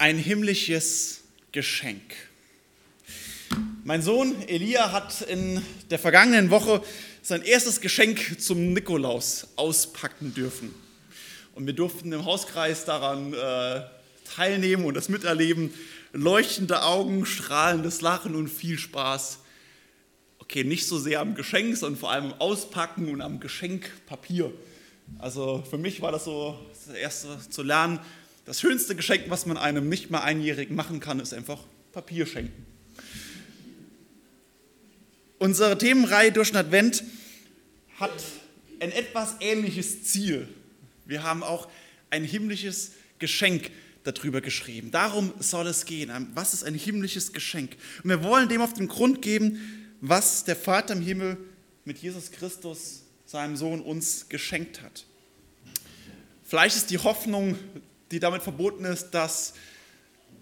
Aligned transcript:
ein 0.00 0.16
himmlisches 0.16 1.20
Geschenk. 1.52 2.00
Mein 3.84 4.00
Sohn 4.00 4.34
Elia 4.48 4.92
hat 4.92 5.20
in 5.20 5.62
der 5.90 5.98
vergangenen 5.98 6.50
Woche 6.50 6.82
sein 7.20 7.42
erstes 7.42 7.82
Geschenk 7.82 8.40
zum 8.40 8.72
Nikolaus 8.72 9.48
auspacken 9.56 10.32
dürfen. 10.32 10.74
Und 11.54 11.66
wir 11.66 11.74
durften 11.74 12.12
im 12.12 12.24
Hauskreis 12.24 12.86
daran 12.86 13.34
äh, 13.34 13.82
teilnehmen 14.34 14.86
und 14.86 14.94
das 14.94 15.10
miterleben. 15.10 15.74
Leuchtende 16.14 16.82
Augen, 16.82 17.26
strahlendes 17.26 18.00
Lachen 18.00 18.34
und 18.34 18.48
viel 18.48 18.78
Spaß. 18.78 19.40
Okay, 20.38 20.64
nicht 20.64 20.86
so 20.86 20.98
sehr 20.98 21.20
am 21.20 21.34
Geschenk, 21.34 21.76
sondern 21.76 22.00
vor 22.00 22.10
allem 22.10 22.32
am 22.32 22.40
Auspacken 22.40 23.10
und 23.12 23.20
am 23.20 23.38
Geschenkpapier. 23.38 24.50
Also 25.18 25.62
für 25.68 25.76
mich 25.76 26.00
war 26.00 26.10
das 26.10 26.24
so 26.24 26.58
das 26.86 26.94
erste 26.94 27.38
zu 27.50 27.62
lernen, 27.62 28.00
das 28.44 28.60
schönste 28.60 28.96
Geschenk, 28.96 29.24
was 29.28 29.46
man 29.46 29.56
einem 29.56 29.88
nicht 29.88 30.10
mal 30.10 30.20
Einjährigen 30.20 30.74
machen 30.74 31.00
kann, 31.00 31.20
ist 31.20 31.34
einfach 31.34 31.60
Papier 31.92 32.26
schenken. 32.26 32.66
Unsere 35.38 35.78
Themenreihe 35.78 36.32
durch 36.32 36.50
den 36.50 36.58
Advent 36.58 37.02
hat 37.98 38.12
ein 38.80 38.92
etwas 38.92 39.36
ähnliches 39.40 40.04
Ziel. 40.04 40.48
Wir 41.06 41.22
haben 41.22 41.42
auch 41.42 41.68
ein 42.10 42.24
himmlisches 42.24 42.92
Geschenk 43.18 43.70
darüber 44.04 44.40
geschrieben. 44.40 44.90
Darum 44.90 45.32
soll 45.38 45.66
es 45.66 45.84
gehen. 45.84 46.10
Was 46.34 46.54
ist 46.54 46.64
ein 46.64 46.74
himmlisches 46.74 47.32
Geschenk? 47.32 47.76
Und 48.02 48.10
wir 48.10 48.22
wollen 48.22 48.48
dem 48.48 48.62
auf 48.62 48.74
den 48.74 48.88
Grund 48.88 49.22
geben, 49.22 49.96
was 50.00 50.44
der 50.44 50.56
Vater 50.56 50.94
im 50.94 51.02
Himmel 51.02 51.36
mit 51.84 51.98
Jesus 51.98 52.30
Christus, 52.30 53.02
seinem 53.26 53.56
Sohn, 53.56 53.80
uns 53.80 54.28
geschenkt 54.28 54.82
hat. 54.82 55.04
Vielleicht 56.44 56.76
ist 56.76 56.90
die 56.90 56.98
Hoffnung 56.98 57.56
die 58.10 58.20
damit 58.20 58.42
verbunden 58.42 58.84
ist, 58.84 59.10
dass 59.10 59.54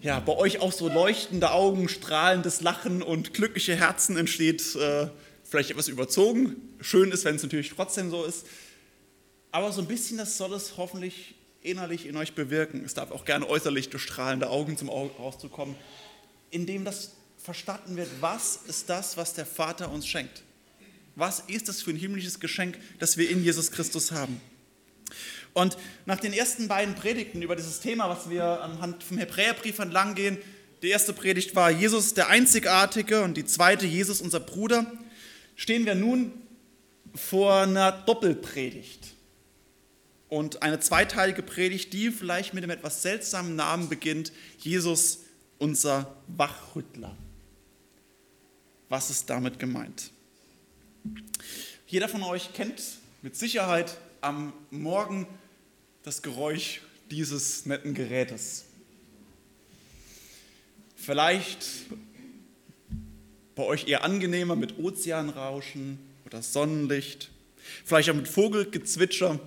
ja, 0.01 0.19
bei 0.19 0.35
euch 0.35 0.59
auch 0.59 0.71
so 0.71 0.87
leuchtende 0.87 1.51
Augen, 1.51 1.89
strahlendes 1.89 2.61
Lachen 2.61 3.01
und 3.01 3.33
glückliche 3.33 3.75
Herzen 3.75 4.17
entsteht. 4.17 4.75
Äh, 4.75 5.07
vielleicht 5.43 5.71
etwas 5.71 5.87
überzogen. 5.87 6.55
Schön 6.79 7.11
ist, 7.11 7.25
wenn 7.25 7.35
es 7.35 7.43
natürlich 7.43 7.73
trotzdem 7.75 8.09
so 8.11 8.23
ist. 8.23 8.45
Aber 9.51 9.71
so 9.71 9.81
ein 9.81 9.87
bisschen 9.87 10.17
das 10.17 10.37
soll 10.37 10.53
es 10.53 10.77
hoffentlich 10.77 11.35
innerlich 11.61 12.05
in 12.05 12.15
euch 12.15 12.33
bewirken. 12.33 12.83
Es 12.85 12.93
darf 12.93 13.11
auch 13.11 13.25
gerne 13.25 13.49
äußerlich 13.49 13.89
durch 13.89 14.03
strahlende 14.03 14.49
Augen 14.49 14.77
zum 14.77 14.89
Ausdruck 14.89 15.51
kommen, 15.51 15.75
indem 16.51 16.85
das 16.85 17.11
verstanden 17.37 17.97
wird, 17.97 18.09
was 18.21 18.59
ist 18.67 18.89
das, 18.89 19.17
was 19.17 19.33
der 19.33 19.45
Vater 19.45 19.91
uns 19.91 20.07
schenkt? 20.07 20.43
Was 21.15 21.41
ist 21.41 21.67
das 21.67 21.81
für 21.81 21.89
ein 21.89 21.97
himmlisches 21.97 22.39
Geschenk, 22.39 22.77
das 22.99 23.17
wir 23.17 23.29
in 23.29 23.43
Jesus 23.43 23.71
Christus 23.71 24.11
haben? 24.11 24.39
Und 25.59 25.77
nach 26.05 26.21
den 26.21 26.31
ersten 26.31 26.69
beiden 26.69 26.95
Predigten 26.95 27.41
über 27.41 27.55
dieses 27.57 27.81
Thema, 27.81 28.07
was 28.07 28.29
wir 28.29 28.61
anhand 28.63 29.03
vom 29.03 29.17
Hebräerbrief 29.17 29.77
entlang 29.79 30.15
gehen, 30.15 30.37
die 30.81 30.87
erste 30.87 31.11
Predigt 31.11 31.53
war 31.53 31.69
Jesus 31.69 32.13
der 32.13 32.29
Einzigartige 32.29 33.23
und 33.23 33.35
die 33.35 33.43
zweite 33.43 33.85
Jesus 33.85 34.21
unser 34.21 34.39
Bruder, 34.39 34.89
stehen 35.57 35.85
wir 35.85 35.95
nun 35.95 36.31
vor 37.13 37.63
einer 37.63 37.91
Doppelpredigt. 37.91 39.15
Und 40.29 40.63
eine 40.63 40.79
zweiteilige 40.79 41.43
Predigt, 41.43 41.91
die 41.91 42.11
vielleicht 42.11 42.53
mit 42.53 42.63
einem 42.63 42.71
etwas 42.71 43.01
seltsamen 43.01 43.57
Namen 43.57 43.89
beginnt, 43.89 44.31
Jesus 44.59 45.25
unser 45.57 46.15
Wachrüttler. 46.27 47.17
Was 48.87 49.09
ist 49.09 49.29
damit 49.29 49.59
gemeint? 49.59 50.11
Jeder 51.85 52.07
von 52.07 52.23
euch 52.23 52.53
kennt 52.53 52.81
mit 53.21 53.35
Sicherheit 53.35 53.97
am 54.21 54.53
Morgen 54.71 55.27
das 56.03 56.21
Geräusch 56.21 56.81
dieses 57.11 57.65
netten 57.65 57.93
Gerätes. 57.93 58.65
Vielleicht 60.95 61.65
bei 63.55 63.63
euch 63.63 63.87
eher 63.87 64.03
angenehmer 64.03 64.55
mit 64.55 64.77
Ozeanrauschen 64.79 65.99
oder 66.25 66.41
Sonnenlicht, 66.41 67.29
vielleicht 67.83 68.09
auch 68.09 68.15
mit 68.15 68.27
Vogelgezwitscher, 68.27 69.39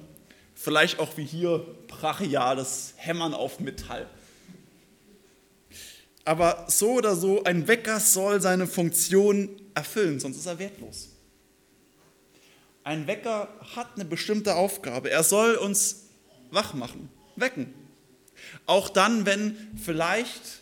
vielleicht 0.55 0.99
auch 0.99 1.17
wie 1.17 1.25
hier 1.25 1.65
brachiales 1.89 2.95
Hämmern 2.97 3.33
auf 3.33 3.61
Metall. 3.61 4.09
Aber 6.25 6.67
so 6.69 6.93
oder 6.93 7.17
so, 7.17 7.43
ein 7.45 7.67
Wecker 7.67 7.99
soll 7.99 8.41
seine 8.41 8.67
Funktion 8.67 9.49
erfüllen, 9.75 10.21
sonst 10.21 10.37
ist 10.37 10.47
er 10.47 10.59
wertlos. 10.59 11.09
Ein 12.85 13.07
Wecker 13.07 13.49
hat 13.75 13.95
eine 13.95 14.05
bestimmte 14.05 14.55
Aufgabe. 14.55 15.11
Er 15.11 15.23
soll 15.23 15.55
uns 15.55 16.09
wach 16.53 16.75
machen, 16.75 17.09
wecken. 17.37 17.73
Auch 18.67 18.89
dann, 18.89 19.27
wenn 19.27 19.57
vielleicht 19.83 20.61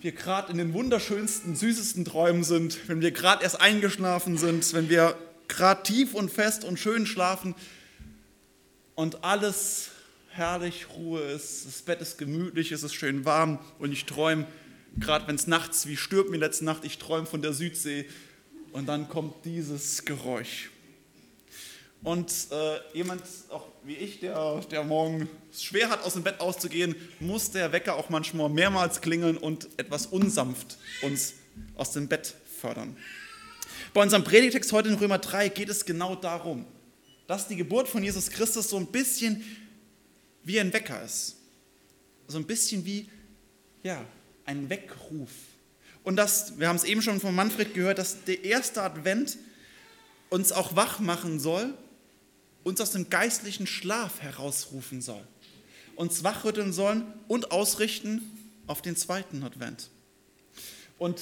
wir 0.00 0.12
gerade 0.12 0.50
in 0.50 0.58
den 0.58 0.72
wunderschönsten, 0.72 1.54
süßesten 1.54 2.04
Träumen 2.04 2.42
sind, 2.42 2.88
wenn 2.88 3.00
wir 3.00 3.12
gerade 3.12 3.44
erst 3.44 3.60
eingeschlafen 3.60 4.36
sind, 4.36 4.72
wenn 4.72 4.88
wir 4.88 5.16
gerade 5.48 5.82
tief 5.84 6.14
und 6.14 6.30
fest 6.30 6.64
und 6.64 6.78
schön 6.78 7.06
schlafen 7.06 7.54
und 8.94 9.22
alles 9.22 9.90
herrlich, 10.30 10.86
Ruhe 10.96 11.20
ist, 11.20 11.66
das 11.66 11.82
Bett 11.82 12.00
ist 12.00 12.18
gemütlich, 12.18 12.72
es 12.72 12.82
ist 12.82 12.94
schön 12.94 13.24
warm 13.24 13.58
und 13.78 13.92
ich 13.92 14.06
träume, 14.06 14.46
gerade 14.98 15.28
wenn 15.28 15.36
es 15.36 15.46
nachts, 15.46 15.86
wie 15.86 15.96
stirbt 15.96 16.30
mir 16.30 16.38
letzte 16.38 16.64
Nacht, 16.64 16.84
ich 16.84 16.98
träume 16.98 17.26
von 17.26 17.42
der 17.42 17.52
Südsee 17.52 18.06
und 18.72 18.86
dann 18.86 19.08
kommt 19.08 19.44
dieses 19.44 20.04
Geräusch. 20.04 20.70
Und 22.02 22.32
äh, 22.50 22.96
jemand, 22.96 23.22
auch 23.50 23.66
wie 23.84 23.96
ich, 23.96 24.20
der, 24.20 24.60
der 24.70 24.84
morgen 24.84 25.28
schwer 25.52 25.90
hat, 25.90 26.04
aus 26.04 26.14
dem 26.14 26.22
Bett 26.22 26.40
auszugehen, 26.40 26.94
muss 27.20 27.50
der 27.50 27.72
Wecker 27.72 27.96
auch 27.96 28.10
manchmal 28.10 28.48
mehrmals 28.48 29.00
klingeln 29.00 29.36
und 29.36 29.68
etwas 29.76 30.06
unsanft 30.06 30.78
uns 31.02 31.34
aus 31.74 31.92
dem 31.92 32.08
Bett 32.08 32.34
fördern. 32.60 32.96
Bei 33.92 34.02
unserem 34.02 34.24
Predigtext 34.24 34.72
heute 34.72 34.88
in 34.88 34.94
Römer 34.94 35.18
3 35.18 35.48
geht 35.48 35.68
es 35.68 35.84
genau 35.84 36.14
darum, 36.14 36.64
dass 37.26 37.48
die 37.48 37.56
Geburt 37.56 37.88
von 37.88 38.02
Jesus 38.02 38.30
Christus 38.30 38.70
so 38.70 38.76
ein 38.76 38.86
bisschen 38.86 39.44
wie 40.44 40.60
ein 40.60 40.72
Wecker 40.72 41.02
ist. 41.02 41.36
So 42.28 42.38
ein 42.38 42.44
bisschen 42.44 42.84
wie 42.84 43.08
ja, 43.82 44.04
ein 44.44 44.70
Weckruf. 44.70 45.30
Und 46.04 46.16
das, 46.16 46.58
wir 46.58 46.68
haben 46.68 46.76
es 46.76 46.84
eben 46.84 47.02
schon 47.02 47.20
von 47.20 47.34
Manfred 47.34 47.74
gehört, 47.74 47.98
dass 47.98 48.24
der 48.24 48.44
erste 48.44 48.82
Advent 48.82 49.38
uns 50.30 50.52
auch 50.52 50.74
wach 50.76 51.00
machen 51.00 51.38
soll 51.38 51.74
uns 52.64 52.80
aus 52.80 52.92
dem 52.92 53.10
geistlichen 53.10 53.66
Schlaf 53.66 54.20
herausrufen 54.20 55.00
soll, 55.00 55.22
uns 55.96 56.24
wachrütteln 56.24 56.72
sollen 56.72 57.04
und 57.28 57.50
ausrichten 57.50 58.22
auf 58.66 58.82
den 58.82 58.96
zweiten 58.96 59.42
Advent. 59.42 59.90
Und 60.98 61.20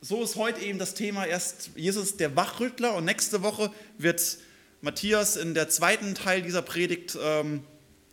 so 0.00 0.22
ist 0.22 0.36
heute 0.36 0.60
eben 0.60 0.78
das 0.78 0.94
Thema 0.94 1.26
erst 1.26 1.70
Jesus 1.76 2.16
der 2.16 2.36
Wachrüttler 2.36 2.94
und 2.94 3.04
nächste 3.04 3.42
Woche 3.42 3.72
wird 3.98 4.38
Matthias 4.80 5.36
in 5.36 5.52
der 5.52 5.68
zweiten 5.68 6.14
Teil 6.14 6.40
dieser 6.42 6.62
Predigt 6.62 7.18
ähm, 7.20 7.64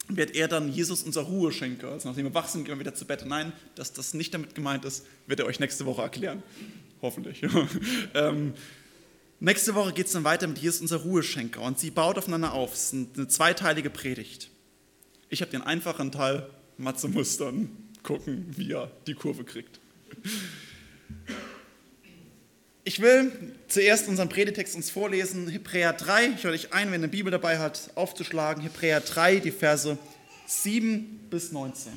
wird 0.09 0.35
er 0.35 0.47
dann 0.47 0.71
Jesus 0.71 1.03
unser 1.03 1.21
Ruheschenker. 1.21 1.91
Also 1.91 2.09
nachdem 2.09 2.25
wir 2.25 2.33
wach 2.33 2.47
sind, 2.47 2.65
gehen 2.65 2.75
wir 2.75 2.79
wieder 2.79 2.95
zu 2.95 3.05
Bett. 3.05 3.25
Nein, 3.25 3.53
dass 3.75 3.93
das 3.93 4.13
nicht 4.13 4.33
damit 4.33 4.55
gemeint 4.55 4.85
ist, 4.85 5.05
wird 5.27 5.39
er 5.39 5.45
euch 5.45 5.59
nächste 5.59 5.85
Woche 5.85 6.01
erklären. 6.01 6.43
Hoffentlich. 7.01 7.41
ähm, 8.13 8.53
Nächste 9.39 9.75
Woche 9.75 9.93
geht 9.93 10.07
es 10.07 10.13
dann 10.13 10.23
weiter 10.23 10.47
mit 10.47 10.57
Jesus, 10.57 10.81
unser 10.81 10.97
Ruheschenker. 10.97 11.61
Und 11.61 11.77
sie 11.79 11.91
baut 11.91 12.17
aufeinander 12.17 12.53
auf. 12.53 12.73
Es 12.73 12.91
ist 12.91 13.17
eine 13.17 13.27
zweiteilige 13.27 13.89
Predigt. 13.89 14.49
Ich 15.29 15.41
habe 15.41 15.51
den 15.51 15.61
einfachen 15.61 16.11
Teil, 16.11 16.49
Matze 16.77 17.07
muss 17.07 17.37
dann 17.37 17.69
gucken, 18.01 18.47
wie 18.55 18.71
er 18.71 18.91
die 19.05 19.13
Kurve 19.13 19.43
kriegt. 19.43 19.79
Ich 22.83 23.01
will 23.01 23.31
zuerst 23.67 24.07
unseren 24.07 24.29
Predetext 24.29 24.75
uns 24.75 24.89
vorlesen, 24.89 25.49
Hebräer 25.49 25.93
3. 25.93 26.27
Ich 26.37 26.43
höre 26.43 26.53
dich 26.53 26.73
ein, 26.73 26.87
wenn 26.87 27.01
eine 27.01 27.09
Bibel 27.09 27.29
dabei 27.29 27.59
hat, 27.59 27.91
aufzuschlagen. 27.95 28.63
Hebräer 28.63 29.01
3, 29.01 29.39
die 29.39 29.51
Verse 29.51 29.97
7 30.47 31.27
bis 31.29 31.51
19. 31.51 31.91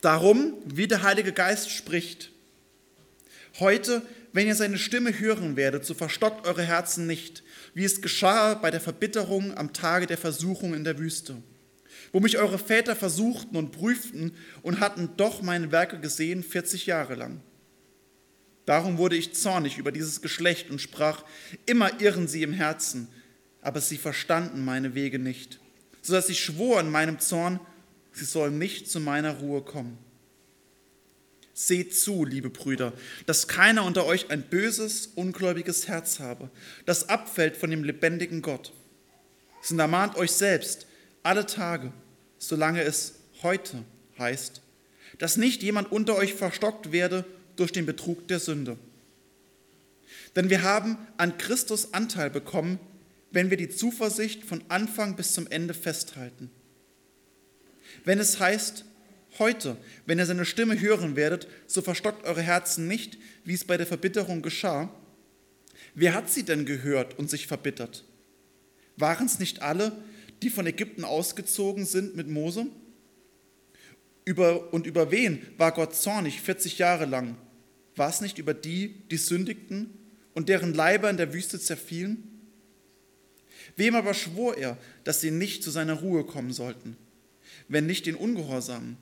Darum, 0.00 0.54
wie 0.64 0.88
der 0.88 1.02
Heilige 1.02 1.32
Geist 1.32 1.70
spricht, 1.70 2.30
heute, 3.58 4.02
wenn 4.32 4.46
ihr 4.46 4.54
seine 4.54 4.78
Stimme 4.78 5.18
hören 5.18 5.56
werdet, 5.56 5.84
so 5.84 5.92
verstockt 5.92 6.46
eure 6.46 6.62
Herzen 6.62 7.06
nicht, 7.06 7.42
wie 7.74 7.84
es 7.84 8.00
geschah 8.00 8.54
bei 8.54 8.70
der 8.70 8.80
Verbitterung 8.80 9.56
am 9.56 9.72
Tage 9.72 10.06
der 10.06 10.18
Versuchung 10.18 10.72
in 10.72 10.84
der 10.84 10.98
Wüste, 10.98 11.36
wo 12.12 12.20
mich 12.20 12.38
eure 12.38 12.58
Väter 12.58 12.96
versuchten 12.96 13.56
und 13.56 13.72
prüften 13.72 14.32
und 14.62 14.80
hatten 14.80 15.10
doch 15.16 15.42
meine 15.42 15.70
Werke 15.70 15.98
gesehen 16.00 16.42
40 16.42 16.86
Jahre 16.86 17.14
lang. 17.14 17.42
Darum 18.64 18.98
wurde 18.98 19.16
ich 19.16 19.34
zornig 19.34 19.78
über 19.78 19.92
dieses 19.92 20.22
Geschlecht 20.22 20.70
und 20.70 20.80
sprach, 20.80 21.24
immer 21.66 22.00
irren 22.00 22.28
sie 22.28 22.42
im 22.42 22.52
Herzen, 22.52 23.08
aber 23.60 23.80
sie 23.80 23.98
verstanden 23.98 24.64
meine 24.64 24.94
Wege 24.94 25.18
nicht, 25.18 25.58
so 26.00 26.12
dass 26.12 26.28
ich 26.28 26.42
schwor 26.42 26.80
in 26.80 26.90
meinem 26.90 27.18
Zorn, 27.18 27.60
sie 28.12 28.24
sollen 28.24 28.58
nicht 28.58 28.90
zu 28.90 29.00
meiner 29.00 29.38
Ruhe 29.38 29.62
kommen. 29.62 29.98
Seht 31.52 31.94
zu, 31.94 32.24
liebe 32.24 32.48
Brüder, 32.50 32.92
dass 33.26 33.48
keiner 33.48 33.84
unter 33.84 34.06
euch 34.06 34.30
ein 34.30 34.42
böses, 34.42 35.10
ungläubiges 35.14 35.88
Herz 35.88 36.18
habe, 36.18 36.50
das 36.86 37.08
abfällt 37.08 37.56
von 37.56 37.70
dem 37.70 37.84
lebendigen 37.84 38.40
Gott. 38.42 38.72
sondern 39.62 39.90
ermahnt 39.90 40.16
euch 40.16 40.32
selbst 40.32 40.86
alle 41.22 41.44
Tage, 41.44 41.92
solange 42.38 42.82
es 42.82 43.16
heute 43.42 43.84
heißt, 44.18 44.62
dass 45.18 45.36
nicht 45.36 45.62
jemand 45.62 45.92
unter 45.92 46.16
euch 46.16 46.34
verstockt 46.34 46.92
werde 46.92 47.26
durch 47.56 47.72
den 47.72 47.84
Betrug 47.84 48.26
der 48.28 48.40
Sünde. 48.40 48.78
Denn 50.36 50.48
wir 50.48 50.62
haben 50.62 50.96
an 51.16 51.36
Christus 51.36 51.92
Anteil 51.92 52.30
bekommen, 52.30 52.78
wenn 53.32 53.50
wir 53.50 53.56
die 53.56 53.68
Zuversicht 53.68 54.44
von 54.44 54.64
Anfang 54.68 55.16
bis 55.16 55.34
zum 55.34 55.46
Ende 55.48 55.74
festhalten. 55.74 56.50
Wenn 58.04 58.18
es 58.18 58.40
heißt, 58.40 58.84
heute, 59.38 59.76
wenn 60.06 60.18
ihr 60.18 60.26
seine 60.26 60.44
Stimme 60.44 60.80
hören 60.80 61.16
werdet, 61.16 61.48
so 61.66 61.82
verstockt 61.82 62.24
eure 62.24 62.42
Herzen 62.42 62.88
nicht, 62.88 63.18
wie 63.44 63.54
es 63.54 63.64
bei 63.64 63.76
der 63.76 63.86
Verbitterung 63.86 64.42
geschah. 64.42 64.92
Wer 65.94 66.14
hat 66.14 66.30
sie 66.30 66.44
denn 66.44 66.66
gehört 66.66 67.18
und 67.18 67.30
sich 67.30 67.46
verbittert? 67.46 68.04
Waren 68.96 69.26
es 69.26 69.38
nicht 69.38 69.62
alle, 69.62 69.92
die 70.42 70.50
von 70.50 70.66
Ägypten 70.66 71.04
ausgezogen 71.04 71.84
sind 71.84 72.16
mit 72.16 72.28
Mose? 72.28 72.66
Über, 74.24 74.72
und 74.72 74.86
über 74.86 75.10
wen 75.10 75.42
war 75.56 75.72
Gott 75.72 75.94
zornig 75.96 76.40
40 76.40 76.78
Jahre 76.78 77.06
lang? 77.06 77.36
War 77.96 78.08
es 78.08 78.20
nicht 78.20 78.38
über 78.38 78.54
die, 78.54 79.08
die 79.10 79.16
sündigten 79.16 79.90
und 80.34 80.48
deren 80.48 80.74
Leiber 80.74 81.10
in 81.10 81.16
der 81.16 81.32
Wüste 81.32 81.58
zerfielen? 81.58 82.26
Wem 83.76 83.94
aber 83.94 84.14
schwor 84.14 84.56
er, 84.56 84.78
dass 85.04 85.20
sie 85.20 85.30
nicht 85.30 85.62
zu 85.62 85.70
seiner 85.70 85.94
Ruhe 85.94 86.24
kommen 86.24 86.52
sollten, 86.52 86.96
wenn 87.68 87.86
nicht 87.86 88.06
den 88.06 88.14
Ungehorsamen? 88.14 88.96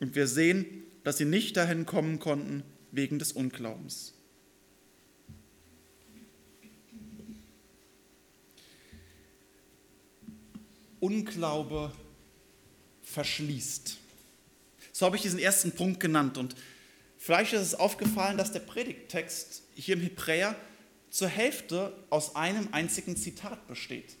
Und 0.00 0.14
wir 0.14 0.26
sehen, 0.26 0.84
dass 1.04 1.18
sie 1.18 1.24
nicht 1.24 1.56
dahin 1.56 1.86
kommen 1.86 2.18
konnten 2.18 2.62
wegen 2.90 3.18
des 3.18 3.32
Unglaubens. 3.32 4.14
Unglaube 11.00 11.92
verschließt. 13.02 13.98
So 14.92 15.06
habe 15.06 15.16
ich 15.16 15.22
diesen 15.22 15.38
ersten 15.38 15.72
Punkt 15.72 16.00
genannt. 16.00 16.38
Und 16.38 16.56
vielleicht 17.18 17.52
ist 17.52 17.60
es 17.60 17.74
aufgefallen, 17.74 18.38
dass 18.38 18.52
der 18.52 18.60
Predigttext 18.60 19.62
hier 19.74 19.94
im 19.94 20.02
Hebräer 20.02 20.56
zur 21.10 21.28
Hälfte 21.28 21.92
aus 22.10 22.34
einem 22.34 22.68
einzigen 22.72 23.16
Zitat 23.16 23.68
besteht. 23.68 24.16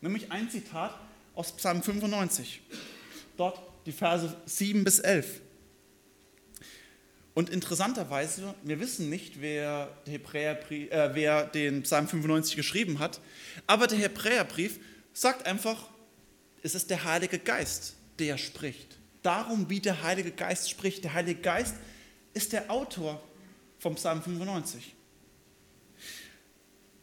Nämlich 0.00 0.32
ein 0.32 0.50
Zitat 0.50 0.98
aus 1.34 1.52
Psalm 1.56 1.82
95. 1.82 2.62
Dort 3.36 3.60
die 3.86 3.92
Verse 3.92 4.36
7 4.46 4.84
bis 4.84 4.98
11. 5.00 5.40
Und 7.34 7.50
interessanterweise, 7.50 8.54
wir 8.62 8.78
wissen 8.78 9.10
nicht, 9.10 9.40
wer, 9.40 9.90
Hebräerbrief, 10.06 10.90
äh, 10.92 11.14
wer 11.14 11.44
den 11.44 11.82
Psalm 11.82 12.06
95 12.06 12.54
geschrieben 12.54 13.00
hat, 13.00 13.20
aber 13.66 13.88
der 13.88 13.98
Hebräerbrief 13.98 14.78
sagt 15.12 15.44
einfach, 15.46 15.88
es 16.62 16.76
ist 16.76 16.90
der 16.90 17.04
Heilige 17.04 17.40
Geist, 17.40 17.94
der 18.20 18.38
spricht. 18.38 18.98
Darum, 19.22 19.68
wie 19.68 19.80
der 19.80 20.02
Heilige 20.02 20.30
Geist 20.30 20.70
spricht. 20.70 21.02
Der 21.02 21.14
Heilige 21.14 21.40
Geist 21.40 21.74
ist 22.34 22.52
der 22.52 22.70
Autor 22.70 23.22
vom 23.78 23.96
Psalm 23.96 24.22
95. 24.22 24.94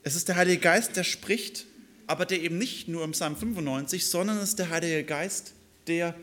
Es 0.03 0.15
ist 0.15 0.27
der 0.29 0.35
Heilige 0.35 0.59
Geist, 0.59 0.95
der 0.95 1.03
spricht, 1.03 1.65
aber 2.11 2.25
der 2.25 2.41
eben 2.41 2.57
nicht 2.57 2.89
nur 2.89 3.05
im 3.05 3.13
Psalm 3.13 3.37
95, 3.37 4.05
sondern 4.05 4.35
es 4.39 4.49
ist 4.49 4.59
der 4.59 4.69
Heilige 4.69 5.05
Geist, 5.05 5.53
der 5.87 6.13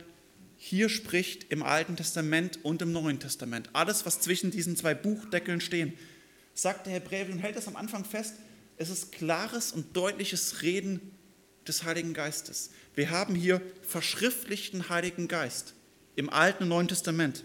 hier 0.58 0.90
spricht 0.90 1.50
im 1.50 1.62
Alten 1.62 1.96
Testament 1.96 2.62
und 2.62 2.82
im 2.82 2.92
Neuen 2.92 3.20
Testament. 3.20 3.70
Alles, 3.72 4.04
was 4.04 4.20
zwischen 4.20 4.50
diesen 4.50 4.76
zwei 4.76 4.92
Buchdeckeln 4.92 5.62
stehen, 5.62 5.94
sagt 6.52 6.84
der 6.84 6.92
Hebräer 6.92 7.30
und 7.30 7.38
hält 7.38 7.56
das 7.56 7.68
am 7.68 7.76
Anfang 7.76 8.04
fest. 8.04 8.34
Es 8.76 8.90
ist 8.90 9.12
klares 9.12 9.72
und 9.72 9.96
deutliches 9.96 10.60
Reden 10.60 11.00
des 11.66 11.84
Heiligen 11.84 12.12
Geistes. 12.12 12.68
Wir 12.94 13.08
haben 13.08 13.34
hier 13.34 13.62
verschriftlichten 13.80 14.90
Heiligen 14.90 15.26
Geist 15.26 15.72
im 16.16 16.28
Alten 16.28 16.64
und 16.64 16.68
Neuen 16.68 16.88
Testament. 16.88 17.44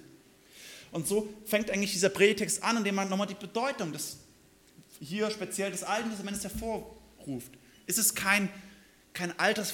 Und 0.91 1.07
so 1.07 1.33
fängt 1.45 1.71
eigentlich 1.71 1.93
dieser 1.93 2.09
Predigtext 2.09 2.61
an, 2.61 2.75
indem 2.75 2.95
man 2.95 3.07
nochmal 3.07 3.27
die 3.27 3.35
Bedeutung 3.35 3.93
des, 3.93 4.17
hier 4.99 5.31
speziell 5.31 5.71
des 5.71 5.83
Alten 5.83 6.09
Testaments 6.09 6.43
hervorruft. 6.43 7.53
Ist 7.85 7.97
es 7.97 8.15
kein 8.15 8.49
kein 9.13 9.37
altes, 9.39 9.73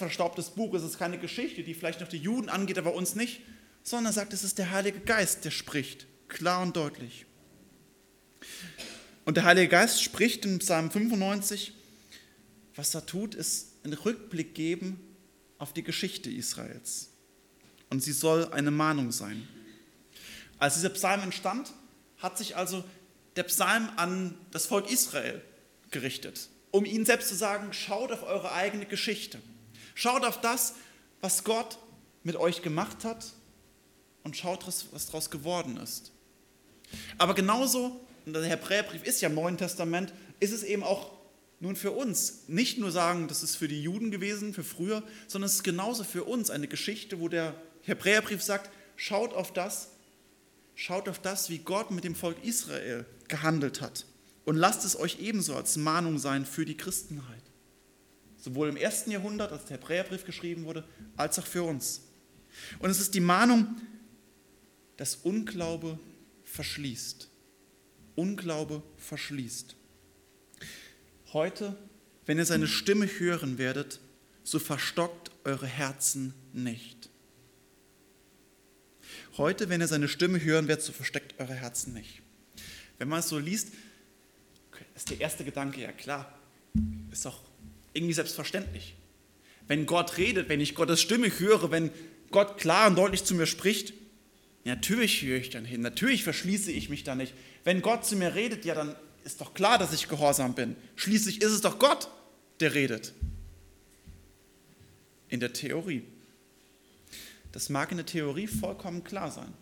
Buch, 0.56 0.74
es 0.74 0.84
ist 0.84 1.00
keine 1.00 1.18
Geschichte, 1.18 1.64
die 1.64 1.74
vielleicht 1.74 2.02
noch 2.02 2.08
die 2.08 2.18
Juden 2.18 2.50
angeht, 2.50 2.78
aber 2.78 2.94
uns 2.94 3.16
nicht, 3.16 3.42
sondern 3.84 4.14
sagt, 4.14 4.34
es 4.34 4.44
ist 4.44 4.58
der 4.58 4.72
Heilige 4.72 5.00
Geist, 5.00 5.46
der 5.46 5.52
spricht, 5.52 6.08
klar 6.28 6.62
und 6.62 6.76
deutlich. 6.76 7.26
Und 9.26 9.38
der 9.38 9.46
Heilige 9.46 9.70
Geist 9.70 10.04
spricht 10.04 10.46
in 10.46 10.60
Psalm 10.60 10.92
95, 10.92 11.74
was 12.76 12.94
er 12.94 13.06
tut, 13.06 13.36
ist 13.36 13.74
einen 13.84 13.94
Rückblick 13.94 14.54
geben 14.56 15.00
auf 15.58 15.74
die 15.74 15.84
Geschichte 15.84 16.30
Israels. 16.30 17.10
Und 17.90 18.04
sie 18.04 18.14
soll 18.14 18.52
eine 18.52 18.72
Mahnung 18.72 19.12
sein. 19.12 19.48
Als 20.58 20.76
dieser 20.76 20.90
Psalm 20.90 21.22
entstand, 21.22 21.72
hat 22.18 22.38
sich 22.38 22.58
also 22.58 22.84
der 23.36 23.44
Psalm 23.44 23.90
an 23.96 24.38
das 24.52 24.66
Volk 24.66 24.92
Israel 24.92 25.42
gerichtet 25.92 26.50
um 26.72 26.86
ihnen 26.86 27.06
selbst 27.06 27.30
zu 27.30 27.36
sagen, 27.36 27.74
schaut 27.74 28.12
auf 28.12 28.24
eure 28.24 28.52
eigene 28.52 28.86
Geschichte. 28.86 29.40
Schaut 29.96 30.24
auf 30.24 30.40
das, 30.42 30.76
was 31.22 31.44
Gott 31.44 31.78
mit 32.24 32.36
euch 32.36 32.62
gemacht 32.62 33.04
hat 33.04 33.26
und 34.24 34.38
schaut, 34.38 34.66
was 34.68 35.06
daraus 35.08 35.30
geworden 35.30 35.78
ist. 35.78 36.12
Aber 37.18 37.34
genauso, 37.34 38.00
und 38.26 38.34
der 38.34 38.44
Hebräerbrief 38.44 39.04
ist 39.04 39.22
ja 39.22 39.30
im 39.30 39.36
Neuen 39.36 39.58
Testament, 39.58 40.14
ist 40.40 40.54
es 40.54 40.64
eben 40.64 40.84
auch 40.84 41.12
nun 41.60 41.76
für 41.76 41.92
uns. 41.92 42.44
Nicht 42.48 42.78
nur 42.78 42.92
sagen, 42.92 43.28
das 43.28 43.44
ist 43.44 43.56
für 43.56 43.68
die 43.68 43.82
Juden 43.82 44.12
gewesen, 44.12 44.54
für 44.54 44.64
früher, 44.64 45.04
sondern 45.28 45.48
es 45.48 45.56
ist 45.56 45.64
genauso 45.64 46.04
für 46.04 46.24
uns 46.24 46.50
eine 46.50 46.68
Geschichte, 46.68 47.20
wo 47.20 47.28
der 47.28 47.54
Hebräerbrief 47.84 48.42
sagt, 48.42 48.70
schaut 48.96 49.34
auf 49.34 49.52
das, 49.52 49.90
schaut 50.76 51.10
auf 51.10 51.20
das, 51.20 51.50
wie 51.50 51.60
Gott 51.60 51.92
mit 51.92 52.04
dem 52.04 52.16
Volk 52.16 52.44
Israel 52.44 53.06
gehandelt 53.28 53.82
hat. 53.82 54.06
Und 54.50 54.56
lasst 54.56 54.84
es 54.84 55.00
euch 55.00 55.20
ebenso 55.20 55.56
als 55.56 55.78
Mahnung 55.78 56.18
sein 56.18 56.44
für 56.44 56.66
die 56.66 56.76
Christenheit. 56.76 57.44
Sowohl 58.36 58.70
im 58.70 58.78
ersten 58.78 59.12
Jahrhundert, 59.12 59.52
als 59.52 59.66
der 59.66 59.78
Hebräerbrief 59.78 60.26
geschrieben 60.26 60.66
wurde, 60.66 60.84
als 61.18 61.38
auch 61.38 61.46
für 61.46 61.62
uns. 61.62 62.02
Und 62.80 62.90
es 62.90 63.00
ist 63.00 63.14
die 63.14 63.20
Mahnung, 63.20 63.80
dass 64.98 65.18
Unglaube 65.18 66.00
verschließt. 66.46 67.30
Unglaube 68.16 68.82
verschließt. 68.98 69.76
Heute, 71.32 71.78
wenn 72.26 72.40
ihr 72.40 72.46
seine 72.48 72.66
Stimme 72.66 73.06
hören 73.06 73.60
werdet, 73.60 74.00
so 74.44 74.58
verstockt 74.58 75.30
eure 75.44 75.68
Herzen 75.68 76.34
nicht. 76.54 77.12
Heute, 79.38 79.70
wenn 79.70 79.80
ihr 79.80 79.88
seine 79.88 80.08
Stimme 80.08 80.44
hören 80.44 80.68
werdet, 80.68 80.86
so 80.86 80.92
versteckt 80.92 81.40
eure 81.40 81.54
Herzen 81.54 81.94
nicht. 81.94 82.24
Wenn 82.98 83.10
man 83.10 83.20
es 83.20 83.30
so 83.30 83.38
liest, 83.38 83.68
ist 85.00 85.10
der 85.10 85.22
erste 85.22 85.46
Gedanke, 85.46 85.82
ja 85.82 85.94
klar, 85.94 86.38
ist 87.10 87.26
doch 87.26 87.42
irgendwie 87.94 88.14
selbstverständlich. 88.14 88.96
Wenn 89.66 89.86
Gott 89.86 90.18
redet, 90.18 90.50
wenn 90.50 90.60
ich 90.60 90.76
Gottes 90.76 91.00
Stimme 91.00 91.28
höre, 91.40 91.72
wenn 91.72 91.90
Gott 92.32 92.58
klar 92.58 92.88
und 92.88 92.98
deutlich 92.98 93.24
zu 93.24 93.34
mir 93.34 93.46
spricht, 93.46 93.94
natürlich 94.66 95.22
höre 95.22 95.40
ich 95.40 95.50
dann 95.52 95.64
hin, 95.64 95.80
natürlich 95.82 96.24
verschließe 96.26 96.72
ich 96.72 96.90
mich 96.90 97.06
da 97.06 97.16
nicht. 97.16 97.34
Wenn 97.64 97.82
Gott 97.82 98.06
zu 98.06 98.18
mir 98.18 98.36
redet, 98.36 98.66
ja, 98.66 98.76
dann 98.76 98.94
ist 99.24 99.40
doch 99.40 99.54
klar, 99.54 99.78
dass 99.78 99.94
ich 99.94 100.10
gehorsam 100.10 100.54
bin. 100.54 100.76
Schließlich 100.98 101.42
ist 101.42 101.52
es 101.52 101.62
doch 101.62 101.80
Gott, 101.80 102.10
der 102.60 102.74
redet. 102.74 103.14
In 105.30 105.40
der 105.40 105.54
Theorie. 105.54 106.04
Das 107.54 107.70
mag 107.70 107.92
in 107.92 107.98
der 107.98 108.06
Theorie 108.06 108.48
vollkommen 108.48 109.04
klar 109.06 109.32
sein. 109.32 109.54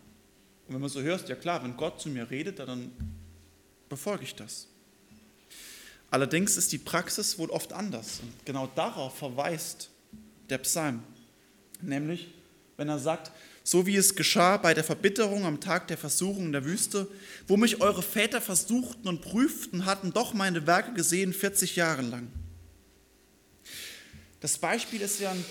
Und 0.66 0.74
wenn 0.74 0.80
man 0.80 0.90
so 0.90 1.00
hört, 1.00 1.28
ja 1.28 1.36
klar, 1.36 1.62
wenn 1.62 1.76
Gott 1.76 2.00
zu 2.00 2.08
mir 2.08 2.28
redet, 2.28 2.58
dann 2.58 2.90
befolge 3.88 4.24
ich 4.24 4.34
das. 4.34 4.66
Allerdings 6.10 6.56
ist 6.56 6.72
die 6.72 6.78
Praxis 6.78 7.38
wohl 7.38 7.50
oft 7.50 7.72
anders. 7.72 8.20
Und 8.22 8.46
genau 8.46 8.66
darauf 8.74 9.18
verweist 9.18 9.90
der 10.48 10.58
Psalm. 10.58 11.02
Nämlich, 11.82 12.28
wenn 12.76 12.88
er 12.88 12.98
sagt, 12.98 13.30
so 13.62 13.86
wie 13.86 13.96
es 13.96 14.16
geschah 14.16 14.56
bei 14.56 14.72
der 14.72 14.84
Verbitterung 14.84 15.44
am 15.44 15.60
Tag 15.60 15.88
der 15.88 15.98
Versuchung 15.98 16.46
in 16.46 16.52
der 16.52 16.64
Wüste, 16.64 17.06
wo 17.46 17.58
mich 17.58 17.82
eure 17.82 18.02
Väter 18.02 18.40
versuchten 18.40 19.06
und 19.06 19.20
prüften, 19.20 19.84
hatten 19.84 20.12
doch 20.12 20.32
meine 20.32 20.66
Werke 20.66 20.94
gesehen 20.94 21.34
40 21.34 21.76
Jahre 21.76 22.00
lang. 22.00 22.28
Das 24.40 24.56
Beispiel 24.56 25.02
ist 25.02 25.20
ja 25.20 25.32
ein, 25.32 25.44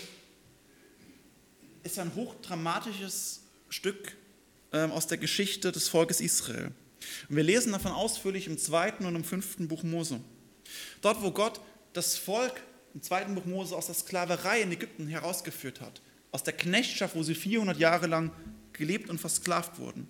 ist 1.83 1.97
ja 1.97 2.03
ein 2.03 2.15
hochdramatisches 2.15 3.41
Stück 3.69 4.15
ähm, 4.73 4.91
aus 4.91 5.05
der 5.05 5.19
Geschichte 5.19 5.71
des 5.71 5.87
Volkes 5.87 6.19
Israel. 6.19 6.71
Und 7.29 7.35
wir 7.35 7.43
lesen 7.43 7.71
davon 7.71 7.91
ausführlich 7.91 8.47
im 8.47 8.57
zweiten 8.57 9.05
und 9.05 9.15
im 9.15 9.23
fünften 9.23 9.67
Buch 9.67 9.83
Mose. 9.83 10.19
Dort, 11.01 11.21
wo 11.21 11.31
Gott 11.31 11.59
das 11.93 12.17
Volk 12.17 12.61
im 12.93 13.01
zweiten 13.01 13.35
Buch 13.35 13.45
Mose 13.45 13.75
aus 13.75 13.87
der 13.87 13.95
Sklaverei 13.95 14.61
in 14.61 14.71
Ägypten 14.71 15.07
herausgeführt 15.07 15.81
hat, 15.81 16.01
aus 16.31 16.43
der 16.43 16.53
Knechtschaft, 16.53 17.15
wo 17.15 17.23
sie 17.23 17.35
400 17.35 17.77
Jahre 17.77 18.07
lang 18.07 18.31
gelebt 18.73 19.09
und 19.09 19.19
versklavt 19.19 19.79
wurden. 19.79 20.07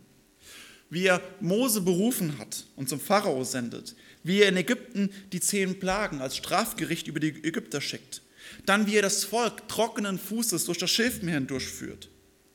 Wie 0.90 1.06
er 1.06 1.22
Mose 1.42 1.82
berufen 1.82 2.38
hat 2.38 2.66
und 2.76 2.88
zum 2.88 3.00
Pharao 3.00 3.44
sendet. 3.44 3.96
Wie 4.24 4.42
er 4.42 4.50
in 4.50 4.58
Ägypten 4.58 5.12
die 5.34 5.42
zehn 5.42 5.80
Plagen 5.80 6.22
als 6.22 6.38
Strafgericht 6.38 7.08
über 7.08 7.20
die 7.20 7.44
Ägypter 7.44 7.82
schickt. 7.82 8.22
Dann, 8.66 8.88
wie 8.88 8.96
er 8.96 9.02
das 9.02 9.26
Volk 9.26 9.68
trockenen 9.68 10.18
Fußes 10.18 10.66
durch 10.66 10.78
das 10.78 10.90
Schilfmeer 10.90 11.36
hindurchführt 11.36 12.10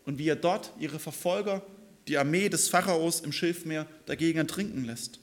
und 0.04 0.18
wie 0.18 0.28
er 0.28 0.36
dort 0.36 0.72
ihre 0.78 0.98
Verfolger, 0.98 1.62
die 2.08 2.18
Armee 2.18 2.48
des 2.48 2.68
Pharaos 2.68 3.20
im 3.20 3.32
Schilfmeer, 3.32 3.86
dagegen 4.06 4.38
ertrinken 4.38 4.84
lässt. 4.84 5.20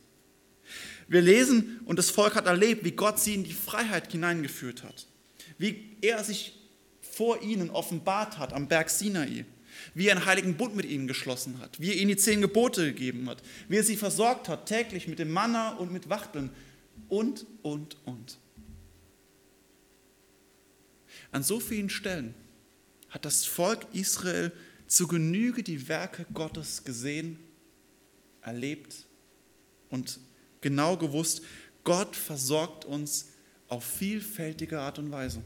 Wir 1.10 1.22
lesen, 1.22 1.82
und 1.86 1.98
das 1.98 2.12
Volk 2.12 2.36
hat 2.36 2.46
erlebt, 2.46 2.86
wie 2.86 2.92
Gott 2.92 3.20
sie 3.20 3.34
in 3.34 3.44
die 3.44 3.54
Freiheit 3.54 4.12
hineingeführt 4.12 4.84
hat, 4.84 5.08
wie 5.58 5.98
er 6.02 6.24
sich 6.24 6.54
vor 7.02 7.42
ihnen 7.42 7.72
offenbart 7.72 8.38
hat 8.38 8.54
am 8.54 8.68
Berg 8.68 8.92
Sinai, 8.92 9.46
wie 9.96 10.08
er 10.08 10.16
einen 10.16 10.26
heiligen 10.26 10.56
Bund 10.56 10.76
mit 10.76 10.86
ihnen 10.86 11.08
geschlossen 11.08 11.60
hat, 11.60 11.80
wie 11.80 11.90
er 11.90 11.96
ihnen 11.96 12.10
die 12.10 12.18
zehn 12.18 12.42
Gebote 12.42 12.86
gegeben 12.86 13.28
hat, 13.28 13.42
wie 13.68 13.78
er 13.78 13.84
sie 13.84 13.98
versorgt 13.98 14.48
hat, 14.48 14.68
täglich 14.68 15.08
mit 15.08 15.18
dem 15.18 15.32
Manna 15.32 15.72
und 15.72 15.92
mit 15.92 16.10
Wachteln. 16.10 16.52
Und, 17.08 17.48
und, 17.64 17.98
und. 18.06 18.38
An 21.32 21.42
so 21.42 21.60
vielen 21.60 21.90
Stellen 21.90 22.36
hat 23.10 23.26
das 23.26 23.46
Volk 23.46 23.88
Israel 23.94 24.52
zu 24.86 25.08
Genüge 25.08 25.64
die 25.64 25.88
Werke 25.88 26.26
Gottes 26.34 26.84
gesehen, 26.84 27.40
erlebt 28.42 29.06
und 29.90 30.20
genau 30.62 30.98
gewusst, 30.98 31.42
Gott 31.84 32.16
versorgt 32.16 32.86
uns 32.86 33.30
auf 33.68 33.84
vielfältige 33.84 34.80
Art 34.80 35.00
und 35.00 35.12
Weise. 35.12 35.42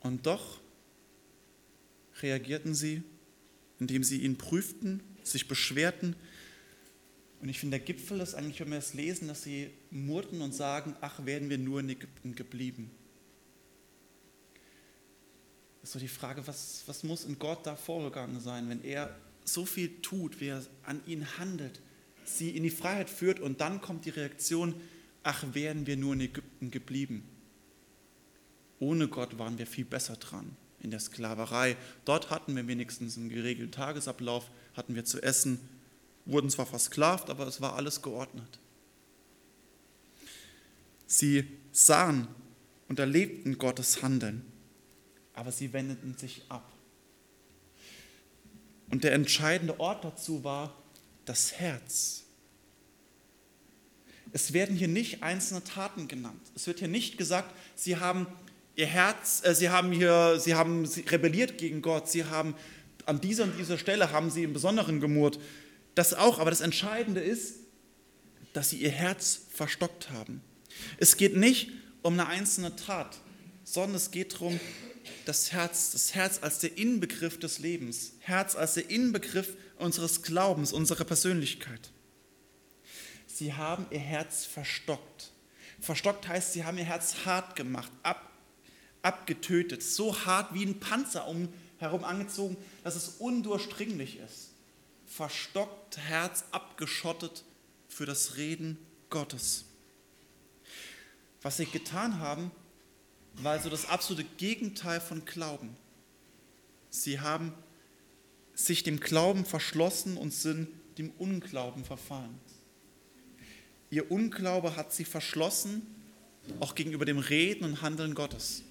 Und 0.00 0.26
doch 0.26 0.60
reagierten 2.20 2.74
sie, 2.74 3.02
indem 3.78 4.04
sie 4.04 4.22
ihn 4.22 4.36
prüften, 4.36 5.02
sich 5.22 5.48
beschwerten. 5.48 6.16
Und 7.40 7.48
ich 7.48 7.58
finde, 7.58 7.78
der 7.78 7.86
Gipfel 7.86 8.20
ist 8.20 8.34
eigentlich, 8.34 8.60
wenn 8.60 8.70
wir 8.70 8.78
es 8.78 8.94
lesen, 8.94 9.28
dass 9.28 9.42
sie 9.42 9.70
murrten 9.90 10.40
und 10.40 10.54
sagen, 10.54 10.96
ach, 11.00 11.24
wären 11.24 11.50
wir 11.50 11.58
nur 11.58 11.80
in 11.80 11.88
Ägypten 11.88 12.34
geblieben. 12.34 12.90
Das 15.80 15.90
ist 15.90 15.92
so 15.94 15.98
die 15.98 16.08
Frage, 16.08 16.46
was, 16.46 16.84
was 16.86 17.02
muss 17.02 17.24
in 17.24 17.38
Gott 17.40 17.66
da 17.66 17.74
vorgegangen 17.74 18.40
sein, 18.40 18.68
wenn 18.68 18.84
er 18.84 19.16
so 19.44 19.66
viel 19.66 20.00
tut, 20.00 20.40
wie 20.40 20.48
er 20.48 20.64
an 20.84 21.00
ihnen 21.06 21.26
handelt, 21.38 21.80
sie 22.24 22.50
in 22.50 22.62
die 22.62 22.70
Freiheit 22.70 23.10
führt 23.10 23.40
und 23.40 23.60
dann 23.60 23.80
kommt 23.80 24.04
die 24.04 24.10
Reaktion, 24.10 24.74
ach, 25.22 25.44
wären 25.52 25.86
wir 25.86 25.96
nur 25.96 26.14
in 26.14 26.20
Ägypten 26.20 26.70
geblieben. 26.70 27.24
Ohne 28.78 29.08
Gott 29.08 29.38
waren 29.38 29.58
wir 29.58 29.66
viel 29.66 29.84
besser 29.84 30.16
dran 30.16 30.56
in 30.80 30.90
der 30.90 31.00
Sklaverei. 31.00 31.76
Dort 32.04 32.30
hatten 32.30 32.56
wir 32.56 32.66
wenigstens 32.66 33.16
einen 33.16 33.28
geregelten 33.28 33.72
Tagesablauf, 33.72 34.50
hatten 34.74 34.94
wir 34.94 35.04
zu 35.04 35.22
essen, 35.22 35.60
wurden 36.24 36.50
zwar 36.50 36.66
versklavt, 36.66 37.30
aber 37.30 37.46
es 37.46 37.60
war 37.60 37.76
alles 37.76 38.02
geordnet. 38.02 38.58
Sie 41.06 41.44
sahen 41.70 42.26
und 42.88 42.98
erlebten 42.98 43.58
Gottes 43.58 44.02
Handeln, 44.02 44.44
aber 45.34 45.52
sie 45.52 45.72
wendeten 45.72 46.16
sich 46.16 46.42
ab. 46.48 46.68
Und 48.90 49.04
der 49.04 49.12
entscheidende 49.12 49.78
Ort 49.80 50.04
dazu 50.04 50.44
war 50.44 50.81
das 51.24 51.52
Herz. 51.52 52.24
Es 54.32 54.52
werden 54.52 54.76
hier 54.76 54.88
nicht 54.88 55.22
einzelne 55.22 55.62
Taten 55.62 56.08
genannt. 56.08 56.40
Es 56.54 56.66
wird 56.66 56.78
hier 56.78 56.88
nicht 56.88 57.18
gesagt, 57.18 57.54
sie 57.76 57.96
haben 57.98 58.26
ihr 58.76 58.86
Herz, 58.86 59.42
äh, 59.44 59.54
sie 59.54 59.68
haben 59.68 59.92
hier, 59.92 60.40
sie 60.40 60.54
haben 60.54 60.86
rebelliert 61.10 61.58
gegen 61.58 61.82
Gott, 61.82 62.10
sie 62.10 62.24
haben 62.24 62.54
an 63.04 63.20
dieser 63.20 63.44
und 63.44 63.58
dieser 63.58 63.78
Stelle 63.78 64.12
haben 64.12 64.30
sie 64.30 64.44
im 64.44 64.52
Besonderen 64.52 65.00
gemurrt. 65.00 65.38
Das 65.94 66.14
auch, 66.14 66.38
aber 66.38 66.50
das 66.50 66.60
Entscheidende 66.60 67.20
ist, 67.20 67.56
dass 68.52 68.70
sie 68.70 68.78
ihr 68.78 68.90
Herz 68.90 69.40
verstockt 69.50 70.10
haben. 70.10 70.40
Es 70.98 71.16
geht 71.16 71.36
nicht 71.36 71.70
um 72.02 72.14
eine 72.14 72.26
einzelne 72.26 72.76
Tat, 72.76 73.18
sondern 73.64 73.96
es 73.96 74.10
geht 74.10 74.34
darum, 74.34 74.58
das 75.24 75.52
Herz, 75.52 75.92
das 75.92 76.14
Herz 76.14 76.38
als 76.42 76.60
der 76.60 76.76
Inbegriff 76.78 77.38
des 77.38 77.58
Lebens, 77.58 78.12
Herz 78.20 78.56
als 78.56 78.74
der 78.74 78.90
Inbegriff 78.90 79.56
unseres 79.82 80.22
Glaubens, 80.22 80.72
unserer 80.72 81.04
Persönlichkeit. 81.04 81.90
Sie 83.26 83.54
haben 83.54 83.86
ihr 83.90 83.98
Herz 83.98 84.44
verstockt. 84.44 85.32
Verstockt 85.80 86.28
heißt, 86.28 86.52
sie 86.52 86.64
haben 86.64 86.78
ihr 86.78 86.84
Herz 86.84 87.24
hart 87.24 87.56
gemacht, 87.56 87.90
ab, 88.02 88.30
abgetötet, 89.02 89.82
so 89.82 90.24
hart 90.24 90.54
wie 90.54 90.64
ein 90.64 90.80
Panzer 90.80 91.26
um, 91.26 91.52
herum 91.78 92.04
angezogen, 92.04 92.56
dass 92.84 92.94
es 92.94 93.16
undurchdringlich 93.18 94.18
ist. 94.18 94.50
Verstockt, 95.06 95.98
Herz 95.98 96.44
abgeschottet 96.52 97.44
für 97.88 98.06
das 98.06 98.36
Reden 98.36 98.78
Gottes. 99.10 99.64
Was 101.42 101.56
sie 101.56 101.66
getan 101.66 102.20
haben, 102.20 102.52
war 103.34 103.52
also 103.52 103.68
das 103.68 103.88
absolute 103.88 104.24
Gegenteil 104.36 105.00
von 105.00 105.24
Glauben. 105.24 105.76
Sie 106.90 107.18
haben 107.20 107.52
sich 108.66 108.82
dem 108.82 109.00
Glauben 109.00 109.44
verschlossen 109.44 110.16
und 110.16 110.32
sind 110.32 110.68
dem 110.98 111.10
Unglauben 111.18 111.84
verfallen. 111.84 112.38
Ihr 113.90 114.10
Unglaube 114.10 114.76
hat 114.76 114.92
sie 114.92 115.04
verschlossen, 115.04 115.86
auch 116.60 116.74
gegenüber 116.74 117.04
dem 117.04 117.18
Reden 117.18 117.64
und 117.64 117.82
Handeln 117.82 118.14
Gottes. 118.14 118.62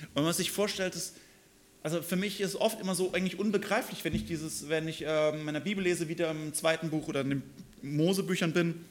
Und 0.00 0.16
wenn 0.16 0.24
man 0.24 0.32
sich 0.32 0.50
vorstellt, 0.50 0.94
ist, 0.94 1.16
also 1.82 2.02
für 2.02 2.16
mich 2.16 2.40
ist 2.40 2.50
es 2.50 2.56
oft 2.56 2.80
immer 2.80 2.94
so 2.94 3.12
eigentlich 3.12 3.38
unbegreiflich, 3.38 4.04
wenn 4.04 4.14
ich 4.14 4.26
dieses, 4.26 4.68
wenn 4.68 4.88
ich 4.88 5.04
äh, 5.06 5.32
meiner 5.32 5.60
Bibel 5.60 5.84
lese, 5.84 6.08
wieder 6.08 6.30
im 6.30 6.52
zweiten 6.52 6.90
Buch 6.90 7.08
oder 7.08 7.20
in 7.20 7.30
den 7.30 7.42
Mosebüchern 7.82 8.52
bin, 8.52 8.84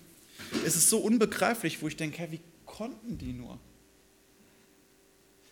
ist 0.65 0.75
es 0.75 0.89
so 0.89 0.99
unbegreiflich, 0.99 1.81
wo 1.81 1.87
ich 1.87 1.95
denke, 1.97 2.19
hey, 2.19 2.31
wie 2.31 2.39
konnten 2.65 3.17
die 3.17 3.33
nur? 3.33 3.59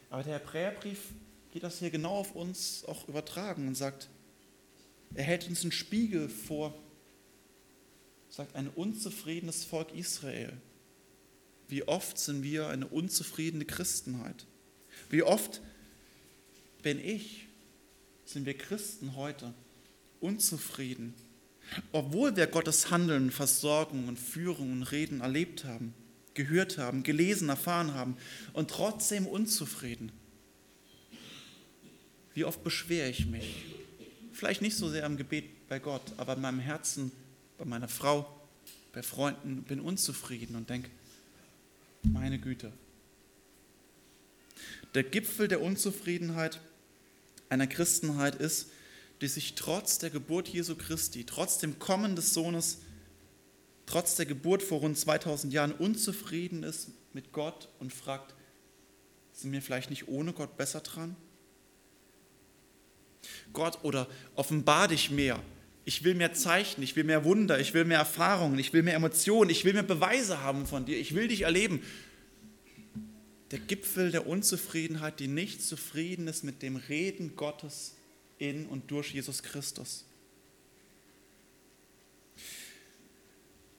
Aber 0.10 0.24
der 0.24 0.36
Hebräerbrief 0.36 1.00
geht 1.55 1.63
das 1.63 1.79
hier 1.79 1.89
genau 1.89 2.17
auf 2.17 2.35
uns 2.35 2.83
auch 2.83 3.07
übertragen 3.07 3.69
und 3.69 3.75
sagt, 3.75 4.09
er 5.13 5.24
hält 5.24 5.47
uns 5.47 5.62
einen 5.62 5.71
Spiegel 5.71 6.27
vor, 6.27 6.77
sagt 8.27 8.57
ein 8.57 8.67
unzufriedenes 8.67 9.63
Volk 9.63 9.95
Israel. 9.95 10.51
Wie 11.69 11.88
oft 11.88 12.17
sind 12.17 12.43
wir 12.43 12.67
eine 12.67 12.88
unzufriedene 12.88 13.63
Christenheit? 13.63 14.45
Wie 15.09 15.24
oft 15.24 15.62
bin 16.83 17.00
ich, 17.00 17.47
sind 18.25 18.45
wir 18.45 18.57
Christen 18.57 19.15
heute 19.15 19.53
unzufrieden, 20.19 21.13
obwohl 21.93 22.35
wir 22.35 22.47
Gottes 22.47 22.91
Handeln, 22.91 23.31
Versorgung 23.31 24.09
und 24.09 24.19
Führung 24.19 24.74
und 24.74 24.83
Reden 24.83 25.21
erlebt 25.21 25.63
haben, 25.63 25.93
gehört 26.33 26.77
haben, 26.77 27.03
gelesen, 27.03 27.47
erfahren 27.47 27.93
haben 27.93 28.17
und 28.51 28.71
trotzdem 28.71 29.25
unzufrieden. 29.25 30.12
Wie 32.35 32.43
oft 32.43 32.63
beschwere 32.63 33.09
ich 33.09 33.25
mich? 33.25 33.63
Vielleicht 34.33 34.61
nicht 34.61 34.75
so 34.75 34.89
sehr 34.89 35.05
im 35.05 35.15
Gebet 35.15 35.67
bei 35.69 35.79
Gott, 35.79 36.01
aber 36.17 36.33
in 36.33 36.41
meinem 36.41 36.59
Herzen, 36.59 37.11
bei 37.57 37.63
meiner 37.63 37.87
Frau, 37.87 38.29
bei 38.91 39.01
Freunden 39.01 39.63
bin 39.63 39.79
unzufrieden 39.79 40.57
und 40.57 40.69
denke, 40.69 40.89
meine 42.03 42.37
Güte, 42.37 42.73
der 44.93 45.03
Gipfel 45.03 45.47
der 45.47 45.61
Unzufriedenheit 45.61 46.59
einer 47.47 47.67
Christenheit 47.67 48.35
ist, 48.35 48.67
die 49.21 49.27
sich 49.27 49.55
trotz 49.55 49.97
der 49.99 50.09
Geburt 50.09 50.49
Jesu 50.49 50.75
Christi, 50.75 51.23
trotz 51.23 51.57
dem 51.59 51.79
Kommen 51.79 52.17
des 52.17 52.33
Sohnes, 52.33 52.79
trotz 53.85 54.15
der 54.15 54.25
Geburt 54.25 54.61
vor 54.61 54.79
rund 54.79 54.97
2000 54.97 55.53
Jahren 55.53 55.71
unzufrieden 55.71 56.63
ist 56.63 56.89
mit 57.13 57.31
Gott 57.31 57.69
und 57.79 57.93
fragt, 57.93 58.35
sind 59.31 59.53
wir 59.53 59.61
vielleicht 59.61 59.89
nicht 59.89 60.09
ohne 60.09 60.33
Gott 60.33 60.57
besser 60.57 60.81
dran? 60.81 61.15
Gott, 63.55 63.79
oder 63.81 64.07
offenbar 64.35 64.88
dich 64.88 65.09
mehr. 65.09 65.41
Ich 65.83 66.03
will 66.03 66.13
mehr 66.13 66.33
Zeichen, 66.33 66.83
ich 66.83 66.95
will 66.95 67.03
mehr 67.03 67.25
Wunder, 67.25 67.59
ich 67.59 67.74
will 67.74 67.85
mehr 67.85 67.97
Erfahrungen, 67.97 68.59
ich 68.59 68.74
will 68.74 68.83
mehr 68.83 68.95
Emotionen, 68.95 69.50
ich 69.50 69.65
will 69.65 69.74
mehr 69.74 69.83
Beweise 69.83 70.41
haben 70.41 70.67
von 70.67 70.85
dir, 70.85 71.00
ich 71.00 71.15
will 71.15 71.27
dich 71.27 71.41
erleben 71.41 71.81
der 73.51 73.59
Gipfel 73.59 74.12
der 74.12 74.27
Unzufriedenheit, 74.27 75.19
die 75.19 75.27
nicht 75.27 75.63
zufrieden 75.63 76.27
ist 76.27 76.43
mit 76.43 76.62
dem 76.62 76.75
Reden 76.75 77.35
Gottes 77.35 77.95
in 78.38 78.65
und 78.65 78.91
durch 78.91 79.13
Jesus 79.13 79.43
Christus. 79.43 80.05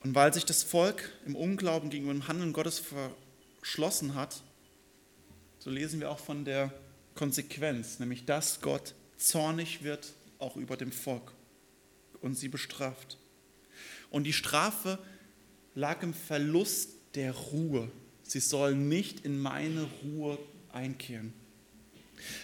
Und 0.03 0.15
weil 0.15 0.33
sich 0.33 0.45
das 0.45 0.63
Volk 0.63 1.13
im 1.27 1.35
Unglauben 1.35 1.91
gegenüber 1.91 2.15
dem 2.15 2.29
Handeln 2.29 2.53
Gottes 2.53 2.81
verschlossen 3.61 4.15
hat, 4.15 4.43
so 5.59 5.69
lesen 5.69 6.01
wir 6.01 6.11
auch 6.11 6.21
von 6.21 6.45
der 6.45 6.73
Konsequenz, 7.17 7.99
nämlich 7.99 8.25
dass 8.25 8.61
Gott 8.61 8.95
zornig 9.17 9.83
wird 9.83 10.13
auch 10.39 10.57
über 10.57 10.77
dem 10.77 10.93
Volk 10.93 11.33
und 12.21 12.35
sie 12.35 12.49
bestraft. 12.49 13.19
Und 14.11 14.25
die 14.25 14.33
Strafe 14.33 14.99
lag 15.75 16.03
im 16.03 16.15
Verlust 16.15 16.91
der 17.15 17.33
Ruhe 17.33 17.91
Sie 18.29 18.41
sollen 18.41 18.89
nicht 18.89 19.25
in 19.25 19.39
meine 19.39 19.87
Ruhe 20.03 20.39
einkehren. 20.73 21.33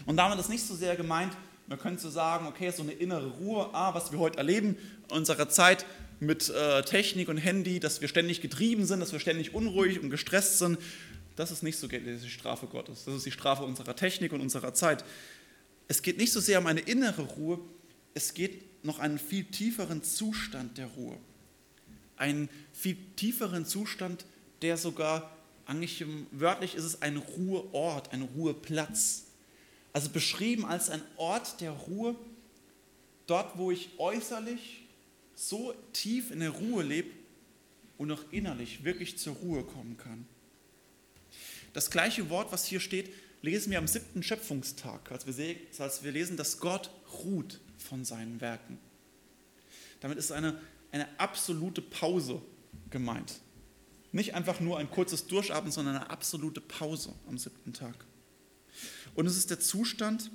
Und 0.07 0.17
damit 0.17 0.39
ist 0.39 0.49
nicht 0.49 0.65
so 0.65 0.77
sehr 0.77 0.97
gemeint, 0.97 1.37
man 1.67 1.79
könnte 1.79 2.03
so 2.03 2.11
sagen, 2.11 2.47
okay, 2.47 2.71
so 2.71 2.83
eine 2.83 2.93
innere 2.93 3.29
Ruhe, 3.29 3.69
ah, 3.73 3.95
was 3.95 4.13
wir 4.13 4.19
heute 4.19 4.39
erleben 4.39 4.77
in 5.09 5.17
unserer 5.17 5.49
Zeit, 5.49 5.87
mit 6.21 6.51
äh, 6.51 6.83
Technik 6.83 7.29
und 7.29 7.37
Handy, 7.37 7.81
dass 7.81 8.01
wir 8.01 8.07
ständig 8.07 8.41
getrieben 8.41 8.85
sind, 8.85 9.01
dass 9.01 9.13
wir 9.13 9.19
ständig 9.19 9.55
unruhig 9.55 10.01
und 10.01 10.11
gestresst 10.11 10.59
sind. 10.59 10.79
Das 11.35 11.51
ist 11.51 11.65
nicht 11.65 11.79
so 11.79 11.89
die 11.89 12.31
Strafe 12.31 12.67
Gottes. 12.67 13.05
Das 13.05 13.15
ist 13.15 13.27
die 13.27 13.33
Strafe 13.33 13.65
unserer 13.65 13.97
Technik 13.97 14.33
und 14.33 14.41
unserer 14.41 14.75
Zeit. 14.75 15.05
Es 15.89 16.03
geht 16.03 16.19
nicht 16.19 16.33
so 16.33 16.41
sehr 16.41 16.59
um 16.59 16.67
eine 16.67 16.81
innere 16.81 17.23
Ruhe, 17.23 17.61
es 18.15 18.35
geht 18.35 18.85
noch 18.85 18.99
einen 18.99 19.19
viel 19.19 19.45
tieferen 19.45 20.03
Zustand 20.03 20.79
der 20.79 20.87
Ruhe. 20.87 21.19
Einen 22.17 22.49
viel 22.73 22.97
tieferen 23.17 23.67
Zustand, 23.67 24.25
der 24.61 24.77
sogar, 24.77 25.37
eigentlich 25.67 26.05
wörtlich 26.31 26.75
ist 26.75 26.85
es 26.85 27.03
ein 27.03 27.17
Ruheort, 27.17 28.13
ein 28.13 28.23
Ruheplatz. 28.23 29.25
Also 29.93 30.09
beschrieben 30.09 30.65
als 30.65 30.91
ein 30.91 31.03
Ort 31.17 31.61
der 31.61 31.73
Ruhe, 31.73 32.17
dort 33.27 33.59
wo 33.59 33.71
ich 33.71 33.91
äußerlich 33.99 34.83
so 35.35 35.75
tief 35.93 36.31
in 36.31 36.41
der 36.41 36.51
Ruhe 36.51 36.83
lebe 36.83 37.11
und 37.99 38.11
auch 38.11 38.25
innerlich 38.31 38.85
wirklich 38.85 39.19
zur 39.19 39.35
Ruhe 39.37 39.63
kommen 39.63 39.97
kann. 39.97 40.27
Das 41.73 41.91
gleiche 41.91 42.29
Wort, 42.31 42.53
was 42.53 42.67
hier 42.67 42.81
steht, 42.81 43.11
lesen 43.43 43.73
wir 43.73 43.79
am 43.79 43.89
siebten 43.89 44.23
Schöpfungstag, 44.23 45.11
als 45.11 45.27
wir, 45.27 45.57
als 45.79 46.03
wir 46.03 46.13
lesen, 46.13 46.37
dass 46.37 46.59
Gott 46.59 46.91
ruht 47.25 47.61
von 47.77 48.05
seinen 48.05 48.41
Werken. 48.41 48.79
Damit 50.01 50.19
ist 50.19 50.33
eine, 50.33 50.61
eine 50.93 51.09
absolute 51.19 51.83
Pause 51.83 52.41
gemeint. 52.91 53.41
Nicht 54.13 54.35
einfach 54.35 54.61
nur 54.61 54.79
ein 54.79 54.91
kurzes 54.91 55.27
Durchatmen, 55.27 55.73
sondern 55.73 55.97
eine 55.97 56.11
absolute 56.11 56.61
Pause 56.61 57.15
am 57.29 57.39
siebten 57.39 57.73
Tag. 57.73 58.05
Und 59.15 59.27
es 59.27 59.37
ist 59.37 59.51
der 59.51 59.61
Zustand, 59.61 60.31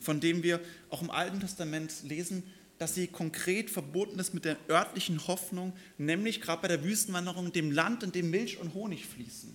von 0.00 0.20
dem 0.20 0.42
wir 0.42 0.60
auch 0.90 1.02
im 1.02 1.10
Alten 1.10 1.40
Testament 1.40 2.02
lesen, 2.02 2.42
dass 2.78 2.94
sie 2.94 3.06
konkret 3.06 3.70
verbunden 3.70 4.18
ist 4.18 4.34
mit 4.34 4.44
der 4.44 4.56
örtlichen 4.68 5.28
Hoffnung, 5.28 5.72
nämlich 5.98 6.40
gerade 6.40 6.62
bei 6.62 6.68
der 6.68 6.82
Wüstenwanderung, 6.82 7.52
dem 7.52 7.70
Land, 7.70 8.02
in 8.02 8.10
dem 8.10 8.30
Milch 8.30 8.58
und 8.58 8.74
Honig 8.74 9.06
fließen. 9.06 9.54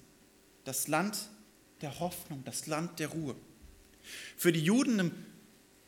Das 0.63 0.87
Land 0.87 1.29
der 1.81 1.99
Hoffnung, 1.99 2.43
das 2.45 2.67
Land 2.67 2.99
der 2.99 3.09
Ruhe. 3.09 3.35
Für 4.35 4.51
die 4.51 4.63
Juden 4.63 4.99
im, 4.99 5.11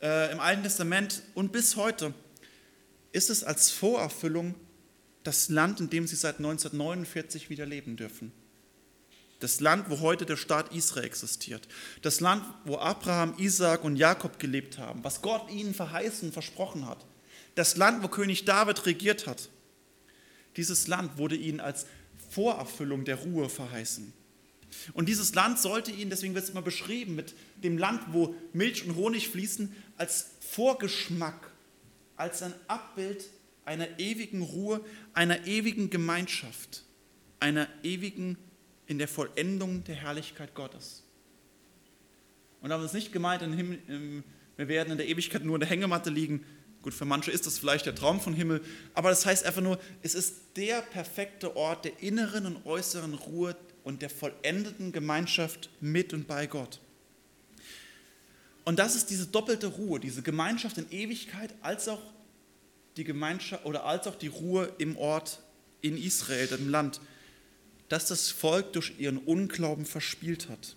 äh, 0.02 0.32
im 0.32 0.40
Alten 0.40 0.64
Testament 0.64 1.24
und 1.36 1.52
bis 1.52 1.76
heute 1.76 2.14
ist 3.12 3.30
es 3.30 3.44
als 3.44 3.72
Vorerfüllung 3.72 4.56
das 5.24 5.50
Land, 5.50 5.80
in 5.80 5.90
dem 5.90 6.08
sie 6.08 6.16
seit 6.16 6.38
1949 6.38 7.50
wieder 7.50 7.66
leben 7.66 7.98
dürfen. 7.98 8.32
Das 9.40 9.62
Land, 9.62 9.90
wo 9.90 10.00
heute 10.00 10.26
der 10.26 10.36
Staat 10.36 10.74
Israel 10.74 11.06
existiert. 11.06 11.68
Das 12.02 12.20
Land, 12.20 12.44
wo 12.66 12.78
Abraham, 12.78 13.36
Isaac 13.38 13.84
und 13.84 13.96
Jakob 13.96 14.38
gelebt 14.38 14.78
haben, 14.78 15.04
was 15.04 15.22
Gott 15.22 15.50
ihnen 15.50 15.74
verheißen 15.74 16.28
und 16.28 16.34
versprochen 16.34 16.86
hat. 16.86 17.06
Das 17.56 17.78
Land, 17.78 18.04
wo 18.04 18.10
König 18.10 18.46
David 18.46 18.86
regiert 18.86 19.28
hat. 19.28 19.50
Dieses 20.58 20.88
Land 20.88 21.18
wurde 21.18 21.36
ihnen 21.36 21.62
als 21.62 21.86
Vorerfüllung 22.30 23.06
der 23.06 23.16
Ruhe 23.16 23.50
verheißen. 23.50 24.14
Und 24.94 25.10
dieses 25.10 25.34
Land 25.36 25.60
sollte 25.60 25.92
ihnen, 25.92 26.10
deswegen 26.10 26.36
wird 26.36 26.44
es 26.44 26.50
immer 26.52 26.62
beschrieben, 26.62 27.16
mit 27.16 27.34
dem 27.64 27.78
Land, 27.78 28.02
wo 28.12 28.36
Milch 28.54 28.86
und 28.86 28.96
Honig 28.96 29.30
fließen, 29.30 29.74
als 29.98 30.32
Vorgeschmack, 30.42 31.52
als 32.16 32.42
ein 32.42 32.54
Abbild 32.68 33.26
einer 33.66 34.00
ewigen 34.00 34.42
Ruhe, 34.42 34.82
einer 35.14 35.46
ewigen 35.46 35.90
Gemeinschaft, 35.90 36.84
einer 37.40 37.68
ewigen 37.84 38.38
in 38.88 38.98
der 38.98 39.08
Vollendung 39.08 39.84
der 39.84 39.96
Herrlichkeit 39.96 40.56
Gottes. 40.56 41.04
Und 42.62 42.72
damit 42.72 42.88
ist 42.88 42.94
nicht 42.94 43.14
gemeint, 43.14 43.42
wir 43.42 44.68
werden 44.68 44.92
in 44.92 44.98
der 44.98 45.08
Ewigkeit 45.08 45.46
nur 45.46 45.56
in 45.56 45.62
der 45.62 45.70
Hängematte 45.70 46.10
liegen. 46.10 46.46
Gut, 46.82 46.94
für 46.94 47.06
manche 47.06 47.32
ist 47.32 47.46
das 47.46 47.60
vielleicht 47.60 47.86
der 47.86 47.96
Traum 47.96 48.20
von 48.20 48.34
Himmel, 48.34 48.62
aber 48.94 49.10
das 49.10 49.26
heißt 49.26 49.46
einfach 49.46 49.62
nur, 49.62 49.80
es 50.02 50.16
ist 50.16 50.58
der 50.58 50.82
perfekte 50.82 51.56
Ort 51.56 51.86
der 51.86 52.02
inneren 52.02 52.46
und 52.46 52.66
äußeren 52.66 53.14
Ruhe 53.14 53.56
und 53.90 54.04
der 54.04 54.10
vollendeten 54.12 54.92
Gemeinschaft 54.92 55.70
mit 55.82 56.14
und 56.14 56.28
bei 56.28 56.46
Gott. 56.46 56.80
Und 58.64 58.78
das 58.78 58.96
ist 58.96 59.10
diese 59.10 59.26
doppelte 59.26 59.66
Ruhe, 59.66 60.00
diese 60.00 60.22
Gemeinschaft 60.22 60.78
in 60.78 60.92
Ewigkeit, 60.92 61.52
als 61.64 61.88
auch 61.88 62.02
die 62.98 63.04
Gemeinschaft 63.04 63.66
oder 63.66 63.86
als 63.86 64.06
auch 64.06 64.16
die 64.16 64.28
Ruhe 64.28 64.72
im 64.78 64.96
Ort 64.96 65.42
in 65.82 65.98
Israel, 65.98 66.46
dem 66.46 66.70
Land, 66.70 67.02
das 67.88 68.06
das 68.06 68.30
Volk 68.30 68.74
durch 68.74 68.94
ihren 69.00 69.18
Unglauben 69.18 69.86
verspielt 69.86 70.50
hat. 70.50 70.76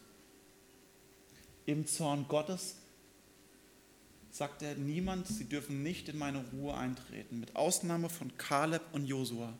Im 1.67 1.87
Zorn 1.87 2.27
Gottes 2.29 2.77
sagt 4.31 4.63
er 4.63 4.75
niemand, 4.75 5.27
sie 5.27 5.45
dürfen 5.45 5.83
nicht 5.83 6.09
in 6.09 6.17
meine 6.17 6.43
Ruhe 6.55 6.75
eintreten, 6.75 7.41
mit 7.41 7.57
Ausnahme 7.57 8.09
von 8.09 8.35
Kaleb 8.39 8.83
und 8.93 9.05
Josua. 9.05 9.53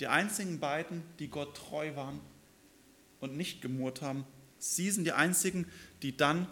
Die 0.00 0.08
einzigen 0.08 0.58
beiden, 0.58 1.04
die 1.20 1.28
Gott 1.28 1.56
treu 1.56 1.94
waren 1.94 2.18
und 3.22 3.36
nicht 3.36 3.62
gemurrt 3.62 4.02
haben, 4.02 4.26
sie 4.58 4.90
sind 4.90 5.04
die 5.04 5.12
einzigen, 5.12 5.66
die 6.02 6.14
dann 6.16 6.46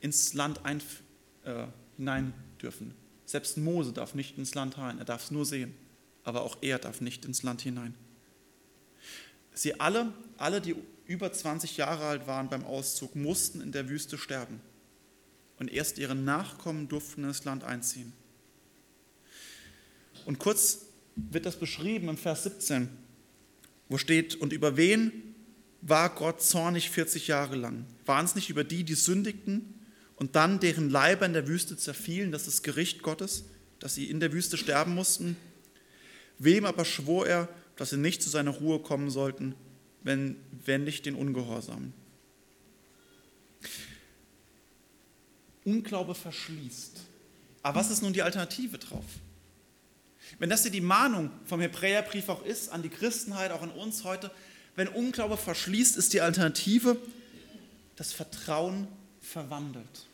ins 0.00 0.34
Land 0.34 0.64
ein, 0.64 0.82
äh, 1.44 1.66
hinein 1.96 2.34
dürfen. 2.60 2.94
Selbst 3.24 3.56
Mose 3.56 3.92
darf 3.92 4.14
nicht 4.14 4.36
ins 4.36 4.54
Land 4.54 4.78
rein, 4.78 4.98
er 4.98 5.04
darf 5.04 5.24
es 5.24 5.30
nur 5.30 5.46
sehen, 5.46 5.74
aber 6.24 6.42
auch 6.42 6.58
er 6.60 6.78
darf 6.78 7.00
nicht 7.00 7.24
ins 7.24 7.42
Land 7.42 7.62
hinein. 7.62 7.94
Sie 9.54 9.80
alle, 9.80 10.12
alle, 10.36 10.60
die 10.60 10.74
über 11.06 11.32
20 11.32 11.76
Jahre 11.76 12.04
alt 12.04 12.26
waren 12.26 12.48
beim 12.48 12.64
Auszug, 12.64 13.16
mussten 13.16 13.60
in 13.60 13.72
der 13.72 13.88
Wüste 13.88 14.18
sterben. 14.18 14.60
Und 15.58 15.72
erst 15.72 15.98
ihre 15.98 16.14
Nachkommen 16.14 16.88
durften 16.88 17.24
ins 17.24 17.44
Land 17.44 17.64
einziehen. 17.64 18.12
Und 20.26 20.38
kurz 20.38 20.86
wird 21.16 21.46
das 21.46 21.58
beschrieben 21.58 22.08
im 22.08 22.16
Vers 22.16 22.44
17, 22.44 22.88
wo 23.88 23.98
steht, 23.98 24.36
und 24.36 24.52
über 24.52 24.76
wen 24.76 25.27
war 25.80 26.14
Gott 26.14 26.42
zornig 26.42 26.90
40 26.90 27.28
Jahre 27.28 27.56
lang? 27.56 27.86
Waren 28.04 28.24
es 28.24 28.34
nicht 28.34 28.50
über 28.50 28.64
die, 28.64 28.84
die 28.84 28.94
sündigten 28.94 29.74
und 30.16 30.36
dann 30.36 30.60
deren 30.60 30.90
Leiber 30.90 31.26
in 31.26 31.32
der 31.32 31.46
Wüste 31.46 31.76
zerfielen, 31.76 32.32
das 32.32 32.42
ist 32.42 32.58
das 32.58 32.62
Gericht 32.62 33.02
Gottes, 33.02 33.44
dass 33.78 33.94
sie 33.94 34.10
in 34.10 34.20
der 34.20 34.32
Wüste 34.32 34.56
sterben 34.56 34.94
mussten. 34.94 35.36
Wem 36.38 36.64
aber 36.64 36.84
schwor 36.84 37.26
er, 37.26 37.48
dass 37.76 37.90
sie 37.90 37.96
nicht 37.96 38.22
zu 38.22 38.28
seiner 38.28 38.50
Ruhe 38.50 38.80
kommen 38.80 39.10
sollten, 39.10 39.54
wenn, 40.02 40.36
wenn 40.64 40.84
nicht 40.84 41.06
den 41.06 41.14
Ungehorsamen? 41.14 41.92
Unglaube 45.64 46.14
verschließt. 46.14 47.00
Aber 47.62 47.80
was 47.80 47.90
ist 47.90 48.02
nun 48.02 48.12
die 48.12 48.22
Alternative 48.22 48.78
drauf? 48.78 49.04
Wenn 50.38 50.50
das 50.50 50.62
hier 50.62 50.70
die 50.70 50.80
Mahnung 50.80 51.30
vom 51.44 51.60
Hebräerbrief 51.60 52.28
auch 52.28 52.44
ist, 52.44 52.70
an 52.70 52.82
die 52.82 52.88
Christenheit, 52.88 53.50
auch 53.50 53.62
an 53.62 53.70
uns 53.70 54.04
heute, 54.04 54.30
wenn 54.78 54.86
Unglaube 54.86 55.36
verschließt, 55.36 55.96
ist 55.96 56.12
die 56.12 56.20
Alternative 56.20 56.96
das 57.96 58.12
Vertrauen 58.12 58.86
verwandelt. 59.20 60.06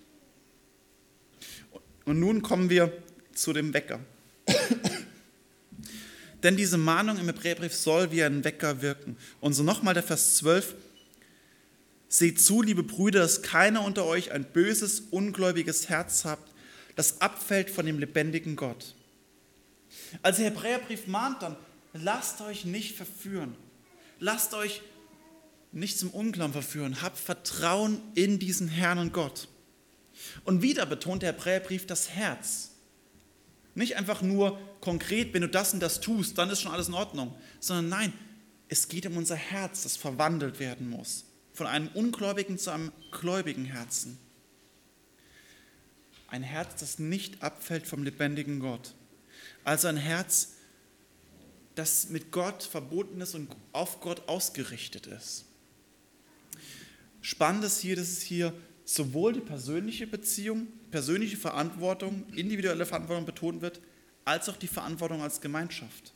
Und 2.07 2.18
nun 2.18 2.40
kommen 2.40 2.70
wir 2.70 2.90
zu 3.35 3.53
dem 3.53 3.74
Wecker. 3.74 4.00
Denn 6.42 6.57
diese 6.57 6.79
Mahnung 6.79 7.18
im 7.18 7.27
Hebräerbrief 7.27 7.74
soll 7.74 8.11
wie 8.11 8.24
ein 8.24 8.42
Wecker 8.42 8.81
wirken. 8.81 9.18
Und 9.42 9.53
so 9.53 9.62
nochmal 9.62 9.92
der 9.92 10.03
Vers 10.03 10.37
12. 10.37 10.74
Seht 12.09 12.40
zu, 12.40 12.62
liebe 12.62 12.85
Brüder, 12.85 13.20
dass 13.20 13.42
keiner 13.42 13.85
unter 13.85 14.07
euch 14.07 14.33
ein 14.33 14.44
böses, 14.44 15.00
ungläubiges 15.11 15.90
Herz 15.90 16.24
habt, 16.24 16.50
das 16.96 17.20
abfällt 17.20 17.68
von 17.68 17.85
dem 17.85 17.98
lebendigen 17.98 18.57
Gott. 18.57 18.94
Als 20.22 20.38
der 20.38 20.46
Hebräerbrief 20.46 21.07
mahnt 21.07 21.42
dann, 21.42 21.57
lasst 21.92 22.40
euch 22.40 22.64
nicht 22.64 22.96
verführen. 22.96 23.57
Lasst 24.25 24.55
euch 24.55 24.81
nicht 25.71 25.99
zum 25.99 26.09
Unglauben 26.09 26.55
verführen. 26.55 27.03
Habt 27.03 27.19
Vertrauen 27.19 28.01
in 28.15 28.39
diesen 28.39 28.69
Herrn 28.69 28.97
und 28.97 29.13
Gott. 29.13 29.49
Und 30.45 30.63
wieder 30.63 30.87
betont 30.87 31.23
der 31.23 31.35
Hebräerbrief 31.35 31.87
das 31.87 32.09
Herz. 32.09 32.71
Nicht 33.75 33.97
einfach 33.97 34.23
nur 34.23 34.59
konkret, 34.81 35.35
wenn 35.35 35.43
du 35.43 35.49
das 35.49 35.75
und 35.75 35.81
das 35.81 36.01
tust, 36.01 36.39
dann 36.39 36.49
ist 36.49 36.63
schon 36.63 36.73
alles 36.73 36.89
in 36.89 36.95
Ordnung, 36.95 37.35
sondern 37.61 37.91
nein, 37.91 38.13
es 38.71 38.89
geht 38.89 39.05
um 39.05 39.19
unser 39.19 39.37
Herz, 39.37 39.83
das 39.83 39.99
verwandelt 39.99 40.59
werden 40.59 40.89
muss. 40.89 41.27
Von 41.53 41.67
einem 41.67 41.89
ungläubigen 41.89 42.57
zu 42.57 42.71
einem 42.71 42.93
gläubigen 43.11 43.67
Herzen. 43.67 44.19
Ein 46.29 46.43
Herz, 46.43 46.81
das 46.81 46.99
nicht 46.99 47.43
abfällt 47.43 47.87
vom 47.87 48.03
lebendigen 48.03 48.59
Gott. 48.59 48.95
Also 49.65 49.89
ein 49.89 49.99
Herz, 49.99 50.54
das 51.75 52.09
mit 52.09 52.31
Gott 52.31 52.63
verbunden 52.63 53.21
ist 53.21 53.35
und 53.35 53.51
auf 53.73 54.01
Gott 54.01 54.29
ausgerichtet 54.29 55.07
ist. 55.07 55.47
Spannend 57.21 57.65
ist 57.65 57.81
hier, 57.81 57.97
dass 57.97 58.09
es 58.09 58.23
hier 58.23 58.53
sowohl 58.85 59.33
die 59.33 59.41
persönliche 59.41 60.07
Beziehung, 60.07 60.69
persönliche 60.91 61.37
Verantwortung, 61.37 62.27
individuelle 62.35 62.87
Verantwortung 62.87 63.25
betont 63.25 63.63
wird, 63.63 63.81
als 64.25 64.49
auch 64.49 64.57
die 64.57 64.69
Verantwortung 64.69 65.23
als 65.23 65.41
Gemeinschaft. 65.41 66.13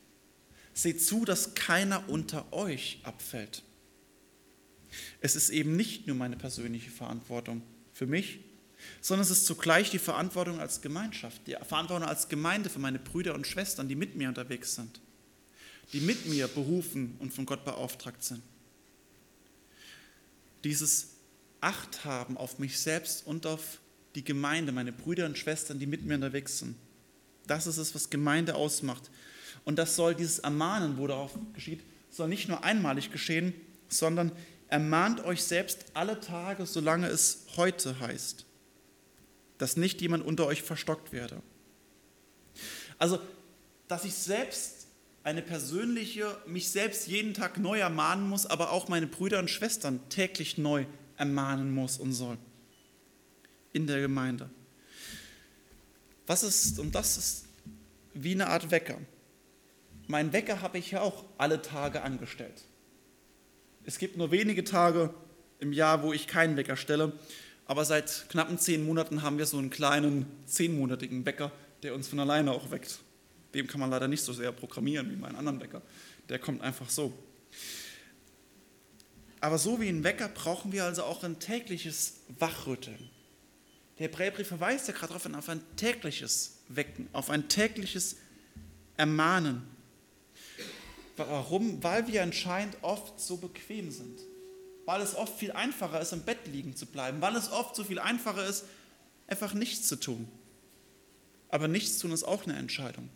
Seht 0.73 1.03
zu, 1.03 1.25
dass 1.25 1.55
keiner 1.55 2.07
unter 2.09 2.53
euch 2.53 2.99
abfällt. 3.03 3.63
Es 5.19 5.35
ist 5.35 5.49
eben 5.49 5.75
nicht 5.75 6.07
nur 6.07 6.15
meine 6.15 6.37
persönliche 6.37 6.91
Verantwortung 6.91 7.61
für 7.91 8.07
mich, 8.07 8.39
sondern 9.01 9.23
es 9.23 9.31
ist 9.31 9.45
zugleich 9.45 9.89
die 9.89 9.99
Verantwortung 9.99 10.59
als 10.59 10.81
Gemeinschaft, 10.81 11.41
die 11.47 11.55
Verantwortung 11.67 12.07
als 12.07 12.29
Gemeinde 12.29 12.69
für 12.69 12.79
meine 12.79 12.99
Brüder 12.99 13.35
und 13.35 13.45
Schwestern, 13.45 13.89
die 13.89 13.95
mit 13.95 14.15
mir 14.15 14.29
unterwegs 14.29 14.75
sind, 14.75 15.01
die 15.93 16.01
mit 16.01 16.25
mir 16.27 16.47
berufen 16.47 17.15
und 17.19 17.33
von 17.33 17.45
Gott 17.45 17.65
beauftragt 17.65 18.23
sind. 18.23 18.41
Dieses 20.63 21.09
Acht 21.61 22.05
haben 22.05 22.37
auf 22.37 22.59
mich 22.59 22.79
selbst 22.79 23.25
und 23.25 23.45
auf 23.45 23.79
die 24.15 24.23
Gemeinde, 24.23 24.71
meine 24.71 24.91
Brüder 24.91 25.25
und 25.25 25.37
Schwestern, 25.37 25.79
die 25.79 25.87
mit 25.87 26.05
mir 26.05 26.15
unterwegs 26.15 26.59
sind. 26.59 26.75
Das 27.47 27.67
ist 27.67 27.77
es, 27.77 27.93
was 27.95 28.09
Gemeinde 28.09 28.55
ausmacht. 28.55 29.09
Und 29.65 29.77
das 29.77 29.95
soll 29.95 30.15
dieses 30.15 30.39
Ermahnen, 30.39 30.97
wo 30.97 31.07
darauf 31.07 31.37
geschieht, 31.53 31.81
soll 32.09 32.27
nicht 32.27 32.47
nur 32.47 32.63
einmalig 32.63 33.11
geschehen, 33.11 33.53
sondern 33.87 34.31
ermahnt 34.67 35.23
euch 35.25 35.43
selbst 35.43 35.85
alle 35.93 36.19
Tage, 36.19 36.65
solange 36.65 37.07
es 37.07 37.45
heute 37.57 37.99
heißt, 37.99 38.45
dass 39.57 39.77
nicht 39.77 40.01
jemand 40.01 40.25
unter 40.25 40.45
euch 40.45 40.61
verstockt 40.61 41.11
werde. 41.11 41.41
Also, 42.97 43.19
dass 43.87 44.05
ich 44.05 44.13
selbst 44.13 44.78
eine 45.29 45.41
persönliche, 45.43 46.35
mich 46.47 46.71
selbst 46.71 47.07
jeden 47.07 47.35
Tag 47.35 47.59
neu 47.59 47.79
ermahnen 47.79 48.27
muss, 48.27 48.47
aber 48.47 48.71
auch 48.71 48.87
meine 48.87 49.05
Brüder 49.05 49.37
und 49.37 49.49
Schwestern 49.49 49.99
täglich 50.09 50.57
neu 50.57 50.85
ermahnen 51.17 51.71
muss 51.71 51.99
und 51.99 52.13
soll 52.13 52.37
in 53.71 53.85
der 53.85 54.01
Gemeinde. 54.01 54.49
Was 56.25 56.41
ist, 56.41 56.79
und 56.79 56.95
das 56.95 57.17
ist 57.17 57.45
wie 58.15 58.31
eine 58.31 58.47
Art 58.47 58.71
Wecker. 58.71 58.97
Mein 60.07 60.33
Wecker 60.33 60.61
habe 60.61 60.79
ich 60.79 60.91
ja 60.91 61.01
auch 61.01 61.25
alle 61.37 61.61
Tage 61.61 62.01
angestellt. 62.01 62.65
Es 63.85 63.99
gibt 63.99 64.17
nur 64.17 64.31
wenige 64.31 64.63
Tage 64.63 65.13
im 65.59 65.73
Jahr, 65.73 66.01
wo 66.01 66.11
ich 66.11 66.25
keinen 66.25 66.57
Wecker 66.57 66.75
stelle, 66.75 67.13
aber 67.67 67.85
seit 67.85 68.25
knappen 68.29 68.57
zehn 68.57 68.83
Monaten 68.83 69.21
haben 69.21 69.37
wir 69.37 69.45
so 69.45 69.59
einen 69.59 69.69
kleinen 69.69 70.25
zehnmonatigen 70.47 71.23
Wecker, 71.27 71.51
der 71.83 71.93
uns 71.93 72.07
von 72.07 72.19
alleine 72.19 72.51
auch 72.51 72.71
weckt. 72.71 72.99
Dem 73.53 73.67
kann 73.67 73.79
man 73.79 73.89
leider 73.89 74.07
nicht 74.07 74.23
so 74.23 74.33
sehr 74.33 74.51
programmieren 74.51 75.09
wie 75.11 75.15
meinen 75.15 75.35
anderen 75.35 75.59
Wecker. 75.59 75.81
Der 76.27 76.39
kommt 76.39 76.61
einfach 76.61 76.89
so. 76.89 77.13
Aber 79.41 79.57
so 79.57 79.79
wie 79.79 79.89
ein 79.89 80.03
Wecker 80.03 80.27
brauchen 80.27 80.71
wir 80.71 80.83
also 80.85 81.03
auch 81.03 81.23
ein 81.23 81.39
tägliches 81.39 82.21
Wachrütteln. 82.37 83.09
Der 83.97 84.07
Hebräerbrief 84.07 84.47
verweist 84.47 84.87
ja 84.87 84.93
gerade 84.93 85.13
darauf 85.13 85.25
auf 85.25 85.49
ein 85.49 85.61
tägliches 85.75 86.59
Wecken, 86.67 87.09
auf 87.13 87.29
ein 87.29 87.49
tägliches 87.49 88.17
Ermahnen. 88.97 89.63
Warum? 91.17 91.83
Weil 91.83 92.07
wir 92.07 92.23
anscheinend 92.23 92.77
oft 92.81 93.19
so 93.19 93.37
bequem 93.37 93.91
sind. 93.91 94.19
Weil 94.85 95.01
es 95.01 95.15
oft 95.15 95.37
viel 95.37 95.51
einfacher 95.51 95.99
ist, 95.99 96.13
im 96.13 96.21
Bett 96.21 96.47
liegen 96.47 96.75
zu 96.75 96.85
bleiben. 96.85 97.21
Weil 97.21 97.35
es 97.35 97.51
oft 97.51 97.75
so 97.75 97.83
viel 97.83 97.99
einfacher 97.99 98.45
ist, 98.45 98.65
einfach 99.27 99.53
nichts 99.53 99.87
zu 99.87 99.97
tun. 99.97 100.27
Aber 101.49 101.67
nichts 101.67 101.99
tun 101.99 102.11
ist 102.11 102.23
auch 102.23 102.45
eine 102.45 102.55
Entscheidung. 102.57 103.09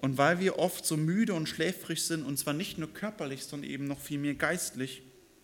Und 0.00 0.16
weil 0.16 0.40
wir 0.40 0.58
oft 0.58 0.84
so 0.86 0.96
müde 0.96 1.34
und 1.34 1.48
schläfrig 1.48 2.02
sind, 2.02 2.24
und 2.24 2.38
zwar 2.38 2.54
nicht 2.54 2.78
nur 2.78 2.92
körperlich, 2.92 3.44
sondern 3.44 3.70
eben 3.70 3.86
noch 3.86 4.00
viel 4.00 4.18
mehr 4.18 4.34
geistlich, 4.34 5.02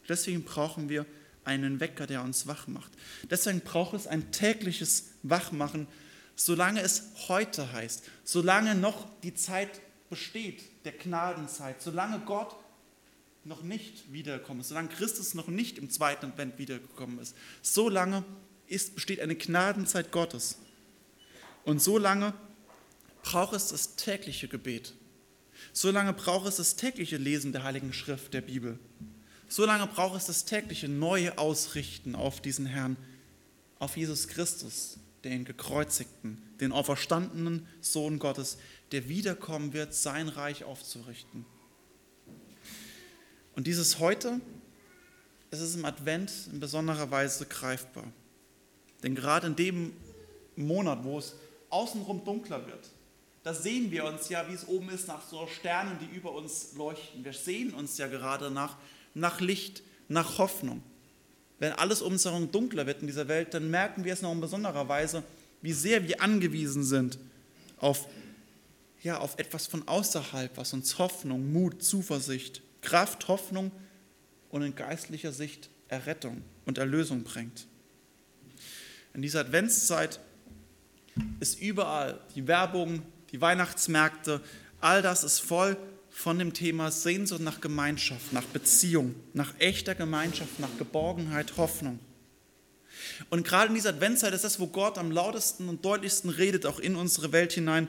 deswegen 0.09 0.45
brauchen 0.45 0.89
wir 0.89 1.05
einen 1.45 1.79
Wecker, 1.79 2.07
der 2.07 2.23
uns 2.23 2.47
wach 2.47 2.67
macht. 2.67 2.91
Deswegen 3.31 3.61
braucht 3.61 3.95
es 3.95 4.07
ein 4.07 4.33
tägliches 4.33 5.11
Wachmachen, 5.23 5.87
solange 6.35 6.81
es 6.81 7.11
heute 7.29 7.73
heißt, 7.73 8.05
solange 8.25 8.75
noch 8.75 9.07
die 9.21 9.35
Zeit 9.35 9.81
besteht, 10.09 10.63
der 10.85 10.93
Gnadenzeit, 10.93 11.81
solange 11.83 12.21
Gott 12.21 12.57
noch 13.45 13.63
nicht 13.63 14.13
wiedergekommen 14.13 14.61
ist, 14.61 14.69
solange 14.69 14.89
Christus 14.89 15.35
noch 15.35 15.49
nicht 15.49 15.79
im 15.79 15.91
zweiten 15.91 16.27
Advent 16.27 16.59
wiedergekommen 16.59 17.19
ist, 17.21 17.37
solange 17.63 18.25
ist, 18.67 18.95
besteht 18.95 19.21
eine 19.21 19.37
Gnadenzeit 19.37 20.11
Gottes. 20.11 20.59
Und 21.65 21.81
solange 21.81 22.35
braucht 23.27 23.55
es 23.55 23.69
das 23.69 23.97
tägliche 23.97 24.47
Gebet. 24.47 24.95
Solange 25.73 26.13
braucht 26.13 26.47
es 26.47 26.57
das 26.57 26.77
tägliche 26.77 27.17
Lesen 27.17 27.51
der 27.51 27.65
Heiligen 27.65 27.93
Schrift, 27.93 28.33
der 28.33 28.41
Bibel. 28.41 28.79
Solange 29.49 29.89
braucht 29.89 30.17
es 30.17 30.27
das 30.27 30.45
tägliche 30.45 30.89
neue 30.89 31.37
Ausrichten 31.37 32.15
auf 32.15 32.41
diesen 32.41 32.67
Herrn, 32.67 32.97
auf 33.81 33.97
Jesus 33.97 34.29
Christus, 34.29 34.99
den 35.25 35.45
gekreuzigten, 35.45 36.41
den 36.61 36.71
auferstandenen 36.71 37.67
Sohn 37.81 38.21
Gottes, 38.21 38.59
der 38.93 39.09
wiederkommen 39.09 39.73
wird, 39.73 39.93
sein 39.93 40.29
Reich 40.29 40.63
aufzurichten. 40.63 41.45
Und 43.57 43.67
dieses 43.67 43.99
heute, 43.99 44.41
es 45.51 45.61
ist 45.61 45.75
im 45.75 45.85
Advent 45.85 46.31
in 46.53 46.61
besonderer 46.61 47.11
Weise 47.11 47.47
greifbar. 47.47 48.05
Denn 49.03 49.17
gerade 49.17 49.49
in 49.49 49.57
dem 49.57 49.93
Monat, 50.55 51.03
wo 51.03 51.19
es 51.19 51.35
außenrum 51.71 52.25
dunkler 52.25 52.65
wird, 52.69 52.91
da 53.47 53.55
sehen 53.55 53.93
wir 53.93 54.05
uns 54.07 54.29
ja, 54.29 54.49
wie 54.49 54.55
es 54.55 54.67
oben 54.67 54.89
ist, 54.89 55.07
nach 55.07 55.23
so 55.25 55.47
Sternen, 55.47 56.01
die 56.01 56.17
über 56.17 56.33
uns 56.33 56.73
leuchten. 56.75 57.25
Wir 57.25 57.33
sehen 57.33 57.75
uns 57.75 57.97
ja 57.97 58.09
gerade 58.09 58.51
nach, 58.51 58.77
nach 59.15 59.41
Licht, 59.41 59.85
nach 60.09 60.39
Hoffnung. 60.39 60.83
Wenn 61.61 61.71
alles 61.71 62.03
um 62.03 62.15
uns 62.15 62.25
herum 62.25 62.51
dunkler 62.51 62.89
wird 62.89 63.03
in 63.03 63.07
dieser 63.07 63.29
Welt, 63.29 63.55
dann 63.55 63.71
merken 63.71 64.03
wir 64.05 64.13
es 64.13 64.21
noch 64.21 64.33
in 64.33 64.41
besonderer 64.41 64.89
Weise, 64.89 65.23
wie 65.63 65.73
sehr 65.73 66.09
wir 66.09 66.21
angewiesen 66.21 66.83
sind 66.83 67.21
auf 67.77 68.09
ja, 69.05 69.19
auf 69.19 69.39
etwas 69.39 69.69
von 69.69 69.87
außerhalb, 69.87 70.57
was 70.57 70.73
uns 70.73 70.99
Hoffnung, 70.99 71.53
Mut, 71.53 71.85
Zuversicht, 71.85 72.63
Kraft, 72.81 73.29
Hoffnung 73.29 73.71
und 74.51 74.63
in 74.63 74.75
geistlicher 74.75 75.31
Sicht 75.31 75.71
Errettung 75.87 76.43
und 76.65 76.79
Erlösung 76.79 77.23
bringt. 77.23 77.69
In 79.15 79.23
dieser 79.23 79.39
Adventszeit 79.39 80.19
ist 81.39 81.61
überall 81.61 82.19
die 82.35 82.49
Werbung, 82.49 83.03
die 83.33 83.41
Weihnachtsmärkte, 83.41 84.41
all 84.81 85.03
das 85.03 85.25
ist 85.25 85.41
voll 85.41 85.77
von 86.11 86.39
dem 86.39 86.55
Thema 86.55 86.91
Sehnsucht 86.91 87.41
nach 87.41 87.61
Gemeinschaft, 87.61 88.33
nach 88.33 88.45
Beziehung, 88.45 89.15
nach 89.35 89.53
echter 89.59 89.95
Gemeinschaft, 89.95 90.59
nach 90.61 90.77
Geborgenheit, 90.79 91.59
Hoffnung. 91.59 91.99
Und 93.29 93.47
gerade 93.47 93.69
in 93.69 93.75
dieser 93.75 93.91
Adventszeit 93.91 94.33
ist 94.33 94.45
das, 94.45 94.59
wo 94.59 94.67
Gott 94.67 94.99
am 94.99 95.11
lautesten 95.11 95.69
und 95.69 95.85
deutlichsten 95.85 96.31
redet, 96.31 96.65
auch 96.65 96.79
in 96.79 96.97
unsere 96.97 97.33
Welt 97.33 97.53
hinein, 97.53 97.89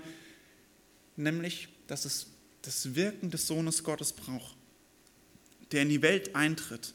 nämlich, 1.16 1.70
dass 1.88 2.06
es 2.06 2.28
das 2.64 2.96
Wirken 2.96 3.32
des 3.32 3.48
Sohnes 3.48 3.84
Gottes 3.84 4.12
braucht, 4.12 4.58
der 5.72 5.84
in 5.84 5.90
die 5.90 6.02
Welt 6.02 6.36
eintritt, 6.36 6.94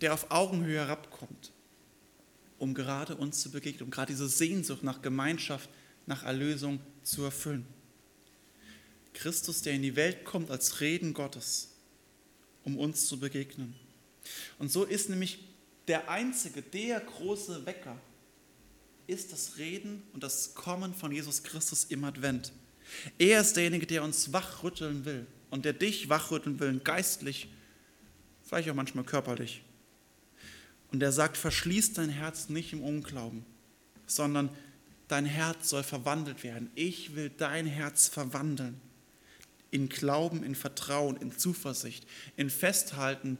der 0.00 0.14
auf 0.14 0.30
Augenhöhe 0.30 0.78
herabkommt, 0.78 1.52
um 2.58 2.74
gerade 2.74 3.16
uns 3.16 3.42
zu 3.42 3.50
begegnen, 3.50 3.82
um 3.82 3.90
gerade 3.90 4.12
diese 4.12 4.28
Sehnsucht 4.28 4.82
nach 4.82 5.02
Gemeinschaft, 5.02 5.68
nach 6.06 6.22
Erlösung 6.24 6.80
zu 7.04 7.22
erfüllen. 7.22 7.66
Christus, 9.12 9.62
der 9.62 9.74
in 9.74 9.82
die 9.82 9.96
Welt 9.96 10.24
kommt 10.24 10.50
als 10.50 10.80
Reden 10.80 11.14
Gottes, 11.14 11.68
um 12.64 12.78
uns 12.78 13.06
zu 13.06 13.20
begegnen. 13.20 13.74
Und 14.58 14.72
so 14.72 14.84
ist 14.84 15.08
nämlich 15.08 15.38
der 15.86 16.10
einzige, 16.10 16.62
der 16.62 17.00
große 17.00 17.64
Wecker, 17.66 17.96
ist 19.06 19.32
das 19.32 19.58
Reden 19.58 20.02
und 20.12 20.22
das 20.22 20.54
Kommen 20.54 20.94
von 20.94 21.12
Jesus 21.12 21.42
Christus 21.42 21.84
im 21.84 22.04
Advent. 22.04 22.52
Er 23.18 23.40
ist 23.40 23.56
derjenige, 23.56 23.86
der 23.86 24.02
uns 24.02 24.32
wachrütteln 24.32 25.04
will 25.04 25.26
und 25.50 25.64
der 25.64 25.74
dich 25.74 26.08
wachrütteln 26.08 26.58
will, 26.58 26.80
geistlich, 26.80 27.48
vielleicht 28.42 28.68
auch 28.70 28.74
manchmal 28.74 29.04
körperlich. 29.04 29.62
Und 30.90 31.02
er 31.02 31.12
sagt, 31.12 31.36
verschließ 31.36 31.92
dein 31.94 32.08
Herz 32.08 32.48
nicht 32.48 32.72
im 32.72 32.82
Unglauben, 32.82 33.44
sondern 34.06 34.48
dein 35.14 35.26
Herz 35.26 35.68
soll 35.68 35.84
verwandelt 35.84 36.42
werden. 36.42 36.72
Ich 36.74 37.14
will 37.14 37.30
dein 37.30 37.66
Herz 37.66 38.08
verwandeln. 38.08 38.80
In 39.70 39.88
Glauben, 39.88 40.42
in 40.42 40.56
Vertrauen, 40.56 41.16
in 41.18 41.30
Zuversicht, 41.38 42.04
in 42.36 42.50
Festhalten 42.50 43.38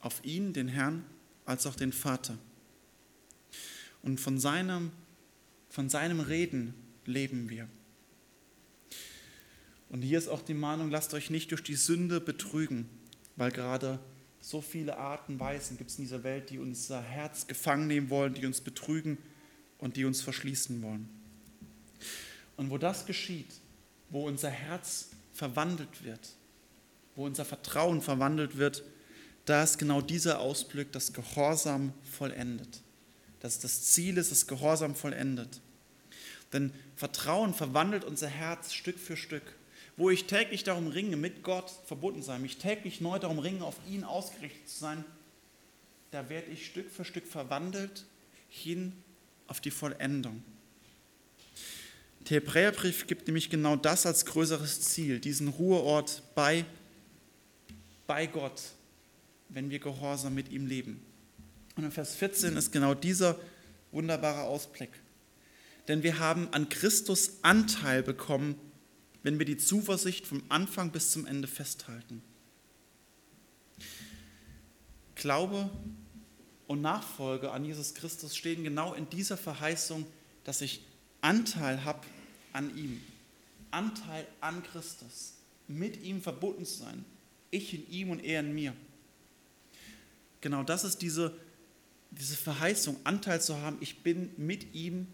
auf 0.00 0.24
ihn, 0.24 0.54
den 0.54 0.68
Herrn, 0.68 1.04
als 1.44 1.66
auch 1.66 1.74
den 1.74 1.92
Vater. 1.92 2.38
Und 4.02 4.18
von 4.18 4.38
seinem, 4.38 4.92
von 5.68 5.90
seinem 5.90 6.20
Reden 6.20 6.72
leben 7.04 7.50
wir. 7.50 7.68
Und 9.90 10.00
hier 10.00 10.16
ist 10.16 10.28
auch 10.28 10.40
die 10.40 10.54
Mahnung, 10.54 10.90
lasst 10.90 11.12
euch 11.12 11.28
nicht 11.28 11.50
durch 11.50 11.62
die 11.62 11.76
Sünde 11.76 12.18
betrügen, 12.18 12.88
weil 13.36 13.50
gerade 13.50 13.98
so 14.40 14.62
viele 14.62 14.96
Arten, 14.96 15.38
Weisen 15.38 15.76
gibt 15.76 15.90
es 15.90 15.98
in 15.98 16.04
dieser 16.04 16.24
Welt, 16.24 16.48
die 16.48 16.58
unser 16.58 17.02
Herz 17.02 17.46
gefangen 17.46 17.88
nehmen 17.88 18.08
wollen, 18.08 18.32
die 18.32 18.46
uns 18.46 18.62
betrügen 18.62 19.18
und 19.78 19.96
die 19.96 20.04
uns 20.04 20.20
verschließen 20.20 20.82
wollen. 20.82 21.08
Und 22.56 22.70
wo 22.70 22.78
das 22.78 23.06
geschieht, 23.06 23.52
wo 24.10 24.26
unser 24.26 24.50
Herz 24.50 25.10
verwandelt 25.32 26.04
wird, 26.04 26.30
wo 27.14 27.24
unser 27.24 27.44
Vertrauen 27.44 28.02
verwandelt 28.02 28.58
wird, 28.58 28.82
da 29.44 29.62
ist 29.62 29.78
genau 29.78 30.00
dieser 30.00 30.40
Ausblick, 30.40 30.92
das 30.92 31.12
Gehorsam 31.12 31.92
vollendet. 32.02 32.82
Dass 33.40 33.58
das 33.60 33.82
Ziel 33.82 34.18
ist, 34.18 34.30
das 34.30 34.46
Gehorsam 34.46 34.94
vollendet. 34.94 35.60
Denn 36.52 36.72
Vertrauen 36.96 37.54
verwandelt 37.54 38.04
unser 38.04 38.28
Herz 38.28 38.72
Stück 38.72 38.98
für 38.98 39.16
Stück. 39.16 39.54
Wo 39.96 40.10
ich 40.10 40.26
täglich 40.26 40.64
darum 40.64 40.88
ringe, 40.88 41.16
mit 41.16 41.42
Gott 41.42 41.70
verbunden 41.86 42.22
sein, 42.22 42.42
mich 42.42 42.58
täglich 42.58 43.00
neu 43.00 43.18
darum 43.18 43.38
ringe, 43.38 43.64
auf 43.64 43.76
ihn 43.88 44.04
ausgerichtet 44.04 44.68
zu 44.68 44.78
sein, 44.78 45.04
da 46.10 46.28
werde 46.28 46.50
ich 46.50 46.66
Stück 46.66 46.90
für 46.90 47.04
Stück 47.04 47.26
verwandelt 47.26 48.04
hin 48.48 48.92
auf 49.48 49.60
die 49.60 49.70
Vollendung. 49.70 50.42
Der 52.28 52.40
Hebräerbrief 52.40 53.06
gibt 53.06 53.26
nämlich 53.26 53.50
genau 53.50 53.74
das 53.74 54.06
als 54.06 54.26
größeres 54.26 54.82
Ziel, 54.82 55.18
diesen 55.18 55.48
Ruheort 55.48 56.22
bei, 56.34 56.64
bei 58.06 58.26
Gott, 58.26 58.60
wenn 59.48 59.70
wir 59.70 59.78
gehorsam 59.78 60.34
mit 60.34 60.50
ihm 60.50 60.66
leben. 60.66 61.02
Und 61.76 61.84
in 61.84 61.90
Vers 61.90 62.14
14 62.16 62.56
ist 62.56 62.70
genau 62.70 62.94
dieser 62.94 63.38
wunderbare 63.92 64.42
Ausblick. 64.42 64.90
Denn 65.88 66.02
wir 66.02 66.18
haben 66.18 66.52
an 66.52 66.68
Christus 66.68 67.38
Anteil 67.42 68.02
bekommen, 68.02 68.56
wenn 69.22 69.38
wir 69.38 69.46
die 69.46 69.56
Zuversicht 69.56 70.26
vom 70.26 70.42
Anfang 70.50 70.90
bis 70.90 71.12
zum 71.12 71.24
Ende 71.24 71.48
festhalten. 71.48 72.22
Glaube 75.14 75.70
und 76.68 76.82
Nachfolge 76.82 77.50
an 77.50 77.64
Jesus 77.64 77.94
Christus 77.94 78.36
stehen 78.36 78.62
genau 78.62 78.94
in 78.94 79.08
dieser 79.10 79.36
Verheißung, 79.36 80.06
dass 80.44 80.60
ich 80.60 80.82
Anteil 81.20 81.84
habe 81.84 82.06
an 82.52 82.76
ihm. 82.76 83.00
Anteil 83.70 84.26
an 84.40 84.62
Christus. 84.62 85.34
Mit 85.66 86.02
ihm 86.02 86.22
verbunden 86.22 86.64
zu 86.64 86.84
sein. 86.84 87.04
Ich 87.50 87.74
in 87.74 87.90
ihm 87.90 88.10
und 88.10 88.20
er 88.20 88.40
in 88.40 88.54
mir. 88.54 88.74
Genau 90.42 90.62
das 90.62 90.84
ist 90.84 90.98
diese, 90.98 91.34
diese 92.10 92.36
Verheißung, 92.36 92.96
Anteil 93.04 93.40
zu 93.40 93.56
haben. 93.56 93.78
Ich 93.80 94.02
bin 94.02 94.30
mit 94.36 94.74
ihm 94.74 95.08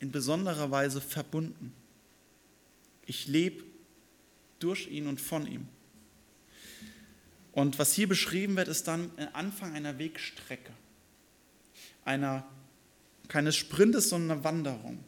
in 0.00 0.10
besonderer 0.10 0.70
Weise 0.72 1.00
verbunden. 1.00 1.72
Ich 3.06 3.28
lebe 3.28 3.64
durch 4.58 4.88
ihn 4.88 5.06
und 5.06 5.20
von 5.20 5.46
ihm. 5.46 5.68
Und 7.52 7.78
was 7.78 7.94
hier 7.94 8.08
beschrieben 8.08 8.56
wird, 8.56 8.68
ist 8.68 8.88
dann 8.88 9.10
der 9.16 9.34
Anfang 9.34 9.74
einer 9.74 9.98
Wegstrecke. 9.98 10.72
Einer, 12.08 12.46
keines 13.28 13.54
Sprintes, 13.54 14.08
sondern 14.08 14.38
einer 14.38 14.44
Wanderung. 14.44 15.04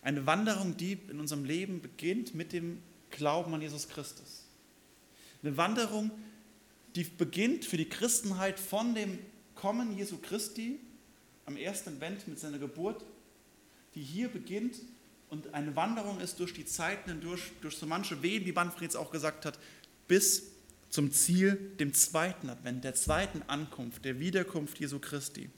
Eine 0.00 0.24
Wanderung, 0.24 0.74
die 0.78 0.92
in 1.10 1.20
unserem 1.20 1.44
Leben 1.44 1.82
beginnt 1.82 2.34
mit 2.34 2.54
dem 2.54 2.80
Glauben 3.10 3.52
an 3.52 3.60
Jesus 3.60 3.86
Christus. 3.86 4.46
Eine 5.42 5.58
Wanderung, 5.58 6.10
die 6.94 7.04
beginnt 7.04 7.66
für 7.66 7.76
die 7.76 7.88
Christenheit 7.88 8.58
von 8.58 8.94
dem 8.94 9.18
Kommen 9.54 9.94
Jesu 9.98 10.16
Christi 10.16 10.80
am 11.44 11.58
ersten 11.58 11.90
Advent 11.90 12.26
mit 12.26 12.38
seiner 12.38 12.58
Geburt, 12.58 13.04
die 13.94 14.02
hier 14.02 14.28
beginnt 14.28 14.80
und 15.28 15.52
eine 15.52 15.76
Wanderung 15.76 16.18
ist 16.20 16.40
durch 16.40 16.54
die 16.54 16.64
Zeiten 16.64 17.10
hindurch, 17.10 17.52
durch 17.60 17.76
so 17.76 17.84
manche 17.84 18.22
Wehen, 18.22 18.46
wie 18.46 18.52
Manfred 18.52 18.96
auch 18.96 19.10
gesagt 19.10 19.44
hat, 19.44 19.58
bis 20.08 20.44
zum 20.88 21.12
Ziel, 21.12 21.56
dem 21.78 21.92
zweiten 21.92 22.48
Advent, 22.48 22.84
der 22.84 22.94
zweiten 22.94 23.42
Ankunft, 23.48 24.06
der 24.06 24.18
Wiederkunft 24.18 24.80
Jesu 24.80 24.98
Christi. 24.98 25.50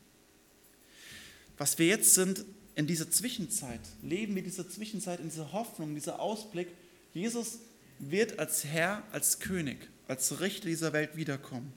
Was 1.58 1.78
wir 1.78 1.86
jetzt 1.86 2.14
sind 2.14 2.44
in 2.76 2.86
dieser 2.86 3.10
Zwischenzeit, 3.10 3.80
leben 4.02 4.36
wir 4.36 4.42
diese 4.42 4.68
Zwischenzeit 4.68 5.18
in 5.18 5.28
dieser 5.28 5.52
Hoffnung, 5.52 5.94
dieser 5.94 6.20
Ausblick, 6.20 6.68
Jesus 7.12 7.58
wird 7.98 8.38
als 8.38 8.64
Herr, 8.64 9.02
als 9.10 9.40
König, 9.40 9.88
als 10.06 10.40
Richter 10.40 10.68
dieser 10.68 10.92
Welt 10.92 11.16
wiederkommen. 11.16 11.72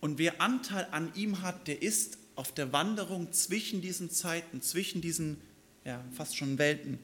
Und 0.00 0.18
wer 0.18 0.40
Anteil 0.42 0.86
an 0.90 1.10
ihm 1.14 1.40
hat, 1.40 1.66
der 1.66 1.80
ist 1.80 2.18
auf 2.34 2.52
der 2.52 2.72
Wanderung 2.72 3.32
zwischen 3.32 3.80
diesen 3.80 4.10
Zeiten, 4.10 4.60
zwischen 4.60 5.00
diesen 5.00 5.38
ja, 5.86 6.04
fast 6.12 6.36
schon 6.36 6.58
Welten. 6.58 6.98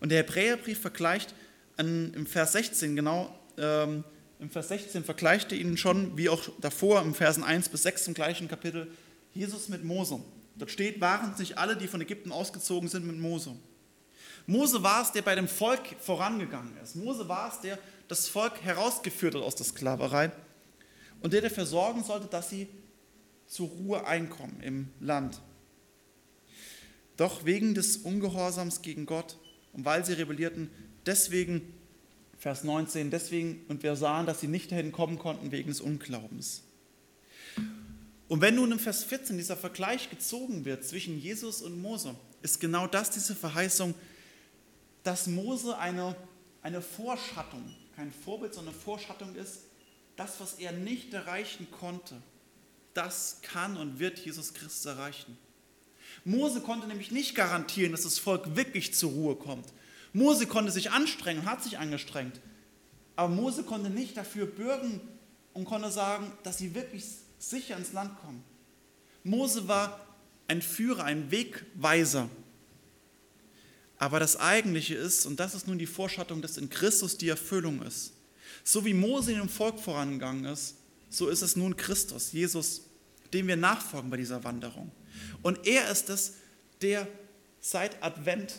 Und 0.00 0.08
der 0.08 0.18
Hebräerbrief 0.18 0.80
vergleicht 0.80 1.32
an, 1.76 2.12
im 2.14 2.26
Vers 2.26 2.52
16 2.52 2.96
genau, 2.96 3.38
ähm, 3.56 4.02
im 4.40 4.50
Vers 4.50 4.68
16 4.68 5.04
vergleicht 5.04 5.52
er 5.52 5.58
ihn 5.58 5.76
schon, 5.76 6.18
wie 6.18 6.28
auch 6.28 6.48
davor 6.60 7.00
im 7.02 7.14
Versen 7.14 7.44
1 7.44 7.68
bis 7.68 7.84
6 7.84 8.08
im 8.08 8.14
gleichen 8.14 8.48
Kapitel, 8.48 8.90
Jesus 9.34 9.68
mit 9.68 9.84
Mose. 9.84 10.20
Dort 10.56 10.70
steht, 10.70 11.00
waren 11.00 11.32
es 11.32 11.38
nicht 11.38 11.58
alle, 11.58 11.76
die 11.76 11.88
von 11.88 12.00
Ägypten 12.00 12.32
ausgezogen 12.32 12.88
sind 12.88 13.06
mit 13.06 13.18
Mose. 13.18 13.54
Mose 14.46 14.82
war 14.82 15.02
es, 15.02 15.12
der 15.12 15.22
bei 15.22 15.34
dem 15.34 15.48
Volk 15.48 15.80
vorangegangen 16.00 16.76
ist. 16.82 16.96
Mose 16.96 17.28
war 17.28 17.52
es, 17.52 17.60
der 17.60 17.78
das 18.08 18.28
Volk 18.28 18.62
herausgeführt 18.62 19.34
hat 19.34 19.42
aus 19.42 19.54
der 19.54 19.66
Sklaverei 19.66 20.32
und 21.20 21.32
der 21.32 21.40
dafür 21.40 21.64
sorgen 21.64 22.04
sollte, 22.04 22.26
dass 22.26 22.50
sie 22.50 22.68
zur 23.46 23.68
Ruhe 23.68 24.06
einkommen 24.06 24.60
im 24.60 24.88
Land. 25.00 25.40
Doch 27.16 27.44
wegen 27.44 27.74
des 27.74 27.98
Ungehorsams 27.98 28.82
gegen 28.82 29.06
Gott 29.06 29.36
und 29.72 29.84
weil 29.84 30.04
sie 30.04 30.14
rebellierten, 30.14 30.70
deswegen, 31.06 31.74
Vers 32.38 32.64
19, 32.64 33.10
deswegen, 33.10 33.64
und 33.68 33.82
wir 33.82 33.94
sahen, 33.94 34.26
dass 34.26 34.40
sie 34.40 34.48
nicht 34.48 34.72
dahin 34.72 34.90
kommen 34.90 35.18
konnten 35.18 35.52
wegen 35.52 35.68
des 35.68 35.80
Unglaubens. 35.80 36.64
Und 38.32 38.40
wenn 38.40 38.54
nun 38.54 38.72
im 38.72 38.78
Vers 38.78 39.04
14 39.04 39.36
dieser 39.36 39.58
Vergleich 39.58 40.08
gezogen 40.08 40.64
wird 40.64 40.86
zwischen 40.86 41.20
Jesus 41.20 41.60
und 41.60 41.82
Mose, 41.82 42.14
ist 42.40 42.60
genau 42.60 42.86
das 42.86 43.10
diese 43.10 43.34
Verheißung, 43.34 43.94
dass 45.02 45.26
Mose 45.26 45.76
eine, 45.76 46.16
eine 46.62 46.80
Vorschattung, 46.80 47.62
kein 47.94 48.10
Vorbild, 48.10 48.54
sondern 48.54 48.72
eine 48.72 48.82
Vorschattung 48.82 49.34
ist, 49.34 49.64
das, 50.16 50.40
was 50.40 50.54
er 50.54 50.72
nicht 50.72 51.12
erreichen 51.12 51.66
konnte, 51.78 52.22
das 52.94 53.40
kann 53.42 53.76
und 53.76 53.98
wird 53.98 54.18
Jesus 54.18 54.54
Christus 54.54 54.86
erreichen. 54.86 55.36
Mose 56.24 56.62
konnte 56.62 56.86
nämlich 56.86 57.10
nicht 57.10 57.34
garantieren, 57.34 57.92
dass 57.92 58.04
das 58.04 58.18
Volk 58.18 58.56
wirklich 58.56 58.94
zur 58.94 59.10
Ruhe 59.10 59.36
kommt. 59.36 59.66
Mose 60.14 60.46
konnte 60.46 60.72
sich 60.72 60.90
anstrengen, 60.90 61.44
hat 61.44 61.62
sich 61.62 61.76
angestrengt. 61.76 62.40
Aber 63.14 63.28
Mose 63.28 63.62
konnte 63.62 63.90
nicht 63.90 64.16
dafür 64.16 64.46
bürgen 64.46 65.02
und 65.52 65.66
konnte 65.66 65.90
sagen, 65.90 66.32
dass 66.44 66.56
sie 66.56 66.74
wirklich 66.74 67.04
sicher 67.42 67.76
ins 67.76 67.92
Land 67.92 68.18
kommen. 68.20 68.42
Mose 69.24 69.68
war 69.68 70.06
ein 70.48 70.62
Führer, 70.62 71.04
ein 71.04 71.30
Wegweiser. 71.30 72.28
Aber 73.98 74.18
das 74.18 74.36
Eigentliche 74.36 74.94
ist, 74.94 75.26
und 75.26 75.38
das 75.38 75.54
ist 75.54 75.66
nun 75.68 75.78
die 75.78 75.86
Vorschattung, 75.86 76.42
dass 76.42 76.56
in 76.56 76.70
Christus 76.70 77.18
die 77.18 77.28
Erfüllung 77.28 77.82
ist. 77.82 78.12
So 78.64 78.84
wie 78.84 78.94
Mose 78.94 79.32
in 79.32 79.38
dem 79.38 79.48
Volk 79.48 79.80
vorangegangen 79.80 80.44
ist, 80.44 80.76
so 81.08 81.28
ist 81.28 81.42
es 81.42 81.56
nun 81.56 81.76
Christus, 81.76 82.32
Jesus, 82.32 82.82
dem 83.32 83.46
wir 83.48 83.56
nachfolgen 83.56 84.10
bei 84.10 84.16
dieser 84.16 84.42
Wanderung. 84.44 84.90
Und 85.42 85.66
er 85.66 85.90
ist 85.90 86.10
es, 86.10 86.34
der 86.80 87.06
seit 87.60 88.02
Advent 88.02 88.54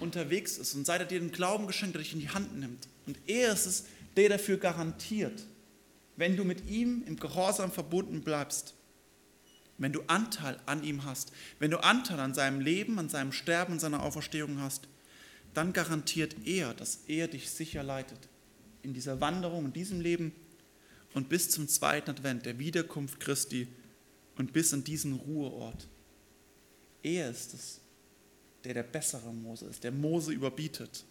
unterwegs 0.00 0.58
ist 0.58 0.74
und 0.74 0.86
seit 0.86 1.00
er 1.00 1.06
dir 1.06 1.20
den 1.20 1.32
Glauben 1.32 1.66
geschenkt 1.66 1.94
hat, 1.94 2.02
dich 2.02 2.12
in 2.12 2.20
die 2.20 2.30
Hand 2.30 2.58
nimmt. 2.58 2.88
Und 3.06 3.18
er 3.26 3.52
ist 3.52 3.66
es, 3.66 3.84
der 4.16 4.28
dafür 4.28 4.56
garantiert, 4.56 5.42
wenn 6.18 6.36
du 6.36 6.44
mit 6.44 6.68
ihm 6.68 7.04
im 7.06 7.16
Gehorsam 7.16 7.70
verbunden 7.70 8.22
bleibst, 8.22 8.74
wenn 9.78 9.92
du 9.92 10.02
Anteil 10.08 10.58
an 10.66 10.82
ihm 10.82 11.04
hast, 11.04 11.30
wenn 11.60 11.70
du 11.70 11.78
Anteil 11.78 12.18
an 12.18 12.34
seinem 12.34 12.60
Leben, 12.60 12.98
an 12.98 13.08
seinem 13.08 13.30
Sterben, 13.30 13.74
an 13.74 13.78
seiner 13.78 14.02
Auferstehung 14.02 14.60
hast, 14.60 14.88
dann 15.54 15.72
garantiert 15.72 16.34
er, 16.44 16.74
dass 16.74 17.04
er 17.06 17.28
dich 17.28 17.48
sicher 17.48 17.84
leitet 17.84 18.18
in 18.82 18.94
dieser 18.94 19.20
Wanderung, 19.20 19.66
in 19.66 19.72
diesem 19.72 20.00
Leben 20.00 20.32
und 21.14 21.28
bis 21.28 21.50
zum 21.50 21.68
zweiten 21.68 22.10
Advent, 22.10 22.46
der 22.46 22.58
Wiederkunft 22.58 23.20
Christi 23.20 23.68
und 24.36 24.52
bis 24.52 24.72
in 24.72 24.82
diesen 24.82 25.14
Ruheort. 25.14 25.86
Er 27.04 27.30
ist 27.30 27.54
es, 27.54 27.80
der 28.64 28.74
der 28.74 28.82
bessere 28.82 29.32
Mose 29.32 29.66
ist, 29.66 29.84
der 29.84 29.92
Mose 29.92 30.32
überbietet. 30.32 31.04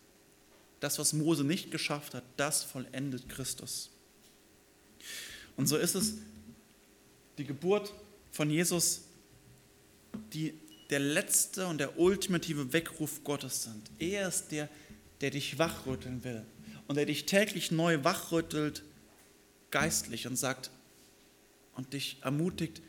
Das, 0.81 0.99
was 0.99 1.13
Mose 1.13 1.45
nicht 1.45 1.71
geschafft 1.71 2.13
hat, 2.13 2.23
das 2.35 2.63
vollendet 2.63 3.29
Christus. 3.29 3.89
Und 5.57 5.67
so 5.67 5.75
ist 5.75 5.95
es 5.95 6.13
die 7.37 7.43
Geburt 7.43 7.93
von 8.31 8.49
Jesus, 8.49 9.01
die 10.33 10.53
der 10.89 10.99
letzte 10.99 11.67
und 11.67 11.79
der 11.79 11.99
ultimative 11.99 12.71
Weckruf 12.71 13.23
Gottes 13.23 13.63
sind. 13.63 13.91
Er 13.99 14.27
ist 14.27 14.51
der, 14.51 14.69
der 15.19 15.31
dich 15.31 15.59
wachrütteln 15.59 16.23
will 16.23 16.43
und 16.87 16.95
der 16.95 17.05
dich 17.05 17.25
täglich 17.25 17.71
neu 17.71 18.03
wachrüttelt, 18.03 18.83
geistlich 19.71 20.27
und 20.27 20.37
sagt 20.37 20.71
und 21.75 21.93
dich 21.93 22.17
ermutigt, 22.21 22.81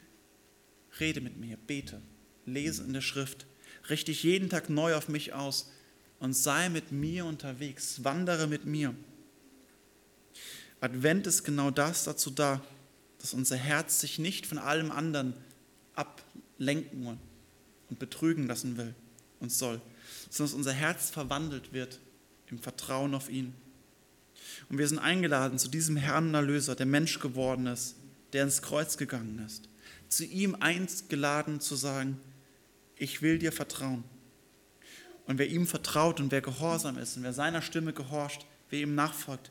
rede 1.01 1.21
mit 1.21 1.39
mir, 1.39 1.57
bete, 1.67 2.01
lese 2.47 2.85
in 2.85 2.93
der 2.93 3.01
Schrift, 3.01 3.47
richte 3.89 4.13
dich 4.13 4.23
jeden 4.23 4.49
Tag 4.49 4.71
neu 4.71 4.95
auf 4.95 5.09
mich 5.09 5.33
aus 5.33 5.71
und 6.21 6.35
sei 6.35 6.69
mit 6.69 6.93
mir 6.93 7.25
unterwegs, 7.25 8.05
wandere 8.05 8.47
mit 8.47 8.65
mir. 8.65 8.95
Advent 10.81 11.27
ist 11.27 11.45
genau 11.45 11.71
das 11.71 12.05
dazu 12.05 12.31
da, 12.31 12.61
dass 13.19 13.35
unser 13.35 13.57
Herz 13.57 14.01
sich 14.01 14.19
nicht 14.19 14.47
von 14.47 14.59
allem 14.59 14.91
anderen 14.91 15.35
ablenken 15.95 17.19
und 17.91 17.99
betrügen 17.99 18.47
lassen 18.47 18.77
will 18.77 18.95
und 19.41 19.51
soll, 19.51 19.81
sondern 20.31 20.53
dass 20.53 20.59
unser 20.59 20.73
Herz 20.73 21.11
verwandelt 21.11 21.73
wird 21.73 21.99
im 22.47 22.59
Vertrauen 22.59 23.15
auf 23.15 23.29
ihn. 23.29 23.55
Und 24.69 24.79
wir 24.79 24.89
sind 24.89 24.99
eingeladen 24.99 25.59
zu 25.59 25.69
diesem 25.69 25.97
Herrn 25.97 26.35
Erlöser, 26.35 26.75
der 26.75 26.87
Mensch 26.87 27.19
geworden 27.19 27.67
ist, 27.67 27.97
der 28.33 28.45
ins 28.45 28.63
Kreuz 28.63 28.97
gegangen 28.97 29.43
ist, 29.45 29.69
zu 30.09 30.25
ihm 30.25 30.57
eingeladen 30.61 31.61
zu 31.61 31.75
sagen, 31.75 32.21
ich 32.97 33.23
will 33.23 33.39
dir 33.39 33.53
vertrauen. 33.53 34.05
Und 35.27 35.39
wer 35.39 35.49
ihm 35.49 35.67
vertraut 35.67 36.21
und 36.21 36.33
wer 36.33 36.41
gehorsam 36.41 36.99
ist 36.99 37.17
und 37.17 37.23
wer 37.23 37.33
seiner 37.33 37.63
Stimme 37.63 37.93
gehorcht, 37.93 38.47
wer 38.71 38.81
ihm 38.81 38.95
nachfolgt, 38.95 39.51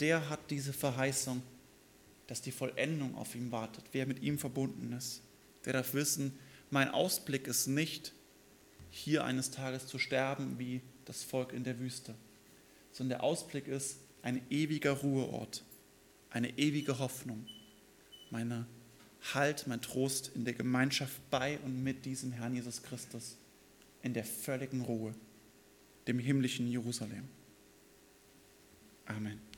der 0.00 0.28
hat 0.28 0.50
diese 0.50 0.72
Verheißung, 0.72 1.42
dass 2.26 2.42
die 2.42 2.52
Vollendung 2.52 3.14
auf 3.16 3.34
ihm 3.34 3.52
wartet, 3.52 3.84
wer 3.92 4.06
mit 4.06 4.22
ihm 4.22 4.38
verbunden 4.38 4.92
ist. 4.92 5.22
Der 5.64 5.74
darf 5.74 5.94
wissen, 5.94 6.38
mein 6.70 6.90
Ausblick 6.90 7.46
ist 7.46 7.66
nicht, 7.66 8.12
hier 8.90 9.24
eines 9.24 9.50
Tages 9.50 9.86
zu 9.86 9.98
sterben 9.98 10.58
wie 10.58 10.80
das 11.04 11.22
Volk 11.22 11.52
in 11.52 11.64
der 11.64 11.78
Wüste, 11.80 12.14
sondern 12.92 13.18
der 13.18 13.24
Ausblick 13.24 13.66
ist 13.66 13.98
ein 14.22 14.40
ewiger 14.50 14.92
Ruheort, 14.92 15.64
eine 16.30 16.56
ewige 16.58 16.98
Hoffnung, 16.98 17.46
meine 18.30 18.66
Halt, 19.32 19.66
mein 19.66 19.80
Trost 19.80 20.30
in 20.34 20.44
der 20.44 20.54
Gemeinschaft 20.54 21.18
bei 21.30 21.58
und 21.60 21.82
mit 21.82 22.04
diesem 22.04 22.32
Herrn 22.32 22.54
Jesus 22.54 22.82
Christus, 22.82 23.36
in 24.02 24.12
der 24.12 24.24
völligen 24.24 24.82
Ruhe, 24.82 25.14
dem 26.06 26.18
himmlischen 26.18 26.68
Jerusalem. 26.68 27.28
Amen. 29.06 29.53